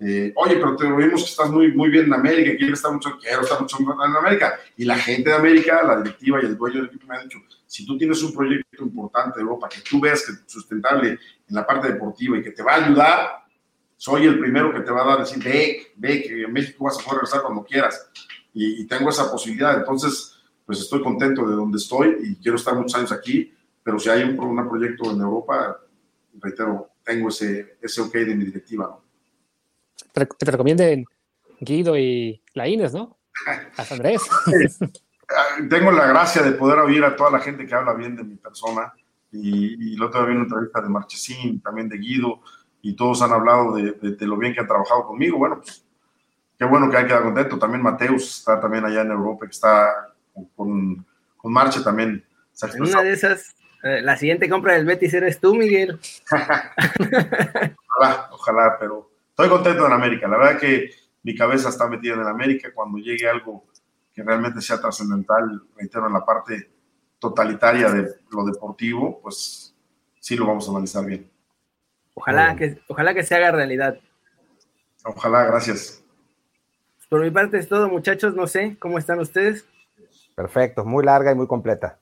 [0.00, 3.16] Eh, oye, pero te oímos que estás muy, muy bien en América, quieres estar mucho,
[3.20, 4.58] quiero estar mucho en América.
[4.76, 7.38] Y la gente de América, la directiva y el dueño del equipo me han dicho,
[7.66, 11.18] si tú tienes un proyecto importante de Europa que tú ves que es sustentable en
[11.54, 13.44] la parte deportiva y que te va a ayudar,
[13.96, 16.98] soy el primero que te va a dar, decir, ve, ve que en México vas
[16.98, 18.10] a poder regresar cuando quieras
[18.52, 19.78] y, tengo esa posibilidad.
[19.78, 24.08] Entonces, pues estoy contento de donde estoy y quiero estar muchos años aquí, pero si
[24.08, 25.80] hay un, un proyecto en Europa,
[26.40, 28.86] reitero, tengo ese, ese ok de mi directiva.
[28.86, 29.03] ¿no?
[30.14, 31.06] Que te recomienden
[31.60, 33.18] Guido y la Inés, ¿no?
[33.76, 34.22] A Andrés.
[35.68, 38.36] tengo la gracia de poder oír a toda la gente que habla bien de mi
[38.36, 38.92] persona
[39.32, 42.40] y, y lo tengo bien una entrevista de Marchesín, también de Guido,
[42.82, 45.38] y todos han hablado de, de, de, lo bien que han trabajado conmigo.
[45.38, 45.84] Bueno, pues
[46.56, 47.58] qué bueno que hay quedado contento.
[47.58, 50.14] También Mateus está también allá en Europa, que está
[50.54, 51.04] con,
[51.36, 52.24] con Marche también.
[52.62, 55.98] En una de esas, eh, la siguiente compra del Betis eres tú, Miguel.
[56.30, 60.28] ojalá, ojalá, pero estoy contento en América.
[60.28, 60.90] La verdad que
[61.24, 62.70] mi cabeza está metida en América.
[62.72, 63.66] Cuando llegue algo
[64.12, 66.70] que realmente sea trascendental, reitero, en la parte
[67.18, 69.74] totalitaria de lo deportivo, pues
[70.20, 71.28] sí lo vamos a analizar bien.
[72.14, 73.98] Ojalá que, ojalá que se haga realidad.
[75.04, 76.04] Ojalá, gracias.
[77.08, 78.36] Por mi parte es todo, muchachos.
[78.36, 79.66] No sé cómo están ustedes.
[80.36, 81.98] Perfecto, muy larga y muy completa.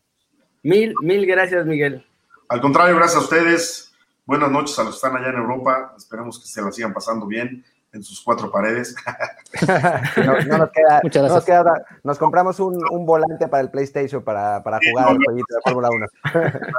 [0.62, 2.05] Mil, mil gracias, Miguel.
[2.49, 3.91] Al contrario, gracias a ustedes.
[4.25, 5.95] Buenas noches a los que están allá en Europa.
[5.97, 8.95] Esperemos que se la sigan pasando bien en sus cuatro paredes.
[10.16, 14.23] no, no, nos queda, no nos, queda, nos compramos un, un, volante para el PlayStation
[14.23, 16.07] para, para jugar sí, el jueguito de Fórmula 1.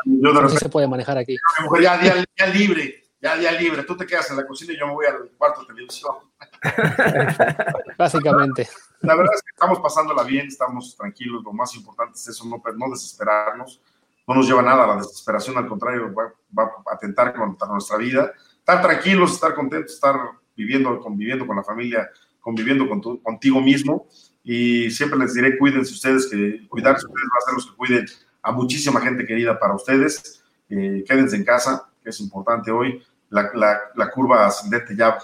[0.05, 1.37] no se puede manejar aquí.
[1.81, 4.85] Ya día, día libre ya día libre, tú te quedas en la cocina y yo
[4.85, 6.13] me voy al cuarto de televisión.
[7.97, 8.67] Básicamente.
[8.99, 12.61] La verdad es que estamos pasándola bien, estamos tranquilos, lo más importante es eso, no,
[12.75, 13.81] no desesperarnos,
[14.27, 17.97] no nos lleva nada a la desesperación, al contrario, va, va, a atentar contra nuestra
[17.97, 18.31] vida.
[18.57, 20.15] Estar tranquilos, estar contentos, estar
[20.55, 22.09] viviendo, conviviendo con la familia,
[22.39, 24.07] conviviendo con tu, contigo mismo.
[24.43, 28.05] Y siempre les diré, cuídense ustedes, que cuidarse ustedes va a ser los que cuiden
[28.41, 33.03] a muchísima gente querida para ustedes que quédense en casa, que es importante hoy.
[33.29, 35.17] La, la, la curva ascendente ya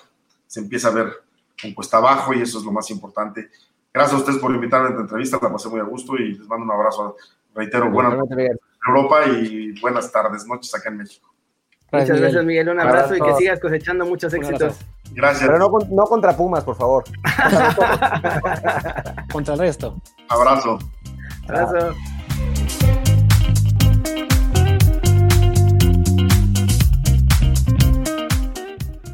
[0.48, 1.14] se empieza a ver
[1.64, 3.50] un cuesta abajo y eso es lo más importante.
[3.94, 6.48] Gracias a ustedes por invitarme a esta entrevista, la pasé muy a gusto y les
[6.48, 7.16] mando un abrazo.
[7.54, 11.30] Reitero, buenas noches en Europa y buenas tardes, noches acá en México.
[11.92, 12.70] Muchas gracias, Miguel.
[12.70, 14.78] Un abrazo y que sigas cosechando muchos éxitos.
[15.12, 15.50] Gracias.
[15.50, 17.04] Pero no, no, contra Pumas, por favor.
[19.32, 20.00] contra el resto.
[20.30, 20.78] Abrazo.
[21.48, 21.96] Abrazo.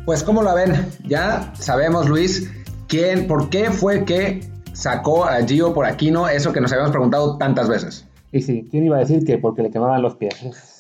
[0.06, 0.92] Pues, ¿cómo la ven?
[1.06, 2.52] Ya sabemos, Luis,
[2.88, 7.38] quién, por qué fue que sacó a Gio por Aquino, eso que nos habíamos preguntado
[7.38, 8.06] tantas veces.
[8.32, 10.36] Y sí, ¿quién iba a decir que porque le quemaban los pies?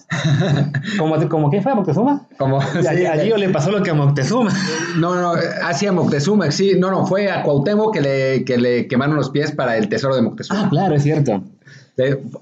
[0.97, 2.27] ¿Cómo, ¿Cómo qué fue a Moctezuma?
[2.37, 4.51] Como, sí, a, a Gio le pasó lo que a Moctezuma.
[4.97, 5.33] No, no,
[5.63, 9.51] hacia Moctezuma, sí, no, no, fue a Cuauhtémoc que le, que le quemaron los pies
[9.51, 10.63] para el tesoro de Moctezuma.
[10.65, 11.43] Ah, claro, es cierto.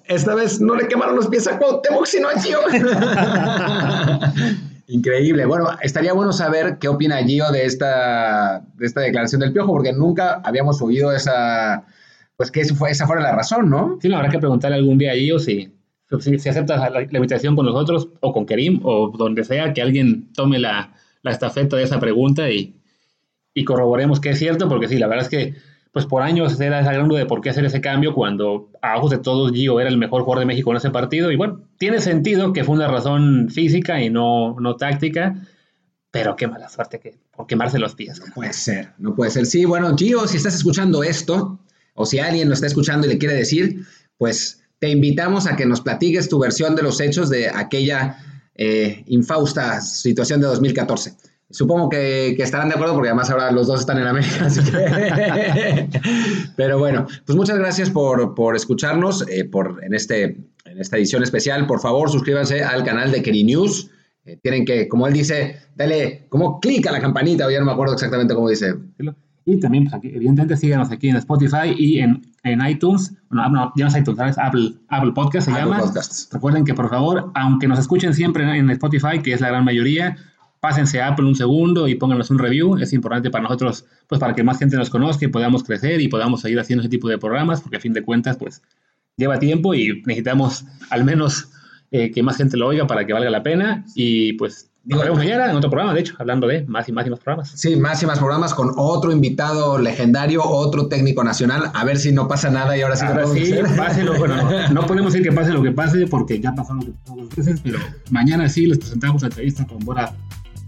[0.05, 2.59] Esta vez no le quemaron los pies a Cuauhtémoc, sino a Gio.
[4.87, 5.45] Increíble.
[5.45, 9.93] Bueno, estaría bueno saber qué opina Gio de esta, de esta declaración del Piojo, porque
[9.93, 11.83] nunca habíamos oído esa,
[12.35, 13.97] pues que esa, fue, esa fuera la razón, ¿no?
[14.01, 15.71] Sí, no, habrá que preguntarle algún día a Gio si,
[16.19, 19.81] si, si acepta la, la, invitación con nosotros o con Kerim o donde sea, que
[19.81, 22.75] alguien tome la, la estafeta de esa pregunta y,
[23.53, 25.55] y corroboremos que es cierto, porque sí, la verdad es que
[25.93, 28.97] pues por años era esa gran duda de por qué hacer ese cambio cuando a
[28.97, 31.31] ojos de todos Gio era el mejor jugador de México en ese partido.
[31.31, 35.35] Y bueno, tiene sentido que fue una razón física y no, no táctica,
[36.09, 38.19] pero qué mala suerte que por quemarse los pies.
[38.19, 39.45] No puede ser, no puede ser.
[39.45, 41.59] Sí, bueno, Gio, si estás escuchando esto,
[41.93, 43.85] o si alguien lo está escuchando y le quiere decir,
[44.17, 48.17] pues te invitamos a que nos platiques tu versión de los hechos de aquella
[48.55, 51.13] eh, infausta situación de 2014.
[51.49, 54.47] Supongo que, estarán de acuerdo porque además ahora los dos están en América.
[56.57, 60.23] Pero bueno, pues muchas gracias por, por escucharnos eh, por, en, este,
[60.65, 61.67] en esta edición especial.
[61.67, 63.91] Por favor, suscríbanse al canal de Keri News.
[64.25, 67.65] Eh, tienen que, como él dice, dale como clic a la campanita, o ya no
[67.65, 68.73] me acuerdo exactamente cómo dice.
[69.45, 73.13] Y también, pues, aquí, evidentemente, síganos aquí en Spotify y en, en iTunes.
[73.29, 74.37] Bueno, no, ya no es iTunes, ¿sabes?
[74.37, 75.79] Apple, Apple Podcast se Apple llama.
[75.79, 76.29] Podcasts.
[76.31, 80.15] Recuerden que, por favor, aunque nos escuchen siempre en Spotify, que es la gran mayoría,
[80.61, 82.77] pásense a Apple un segundo y pónganos un review.
[82.77, 86.07] Es importante para nosotros, pues para que más gente nos conozca y podamos crecer y
[86.07, 88.61] podamos seguir haciendo ese tipo de programas, porque a fin de cuentas, pues
[89.17, 91.49] lleva tiempo y necesitamos al menos
[91.91, 93.83] eh, que más gente lo oiga para que valga la pena.
[93.93, 97.07] Y pues nos vemos mañana en otro programa, de hecho, hablando de más y más
[97.07, 97.51] y más programas.
[97.55, 101.71] Sí, más y más programas con otro invitado legendario, otro técnico nacional.
[101.73, 103.05] A ver si no pasa nada y ahora sí.
[103.05, 106.39] Ahora sí, pase lo, bueno, no, no, podemos decir que pase lo que pase porque
[106.39, 107.79] ya pasó lo que pasó dos veces, pero
[108.11, 110.13] mañana sí les presentamos la entrevista con Bora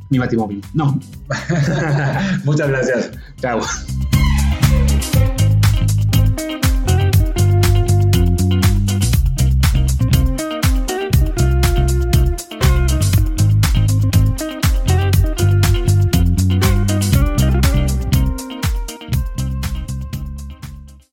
[0.09, 0.61] mi Batimóvil.
[0.73, 0.97] No.
[2.45, 3.11] Muchas gracias.
[3.41, 3.59] Chao.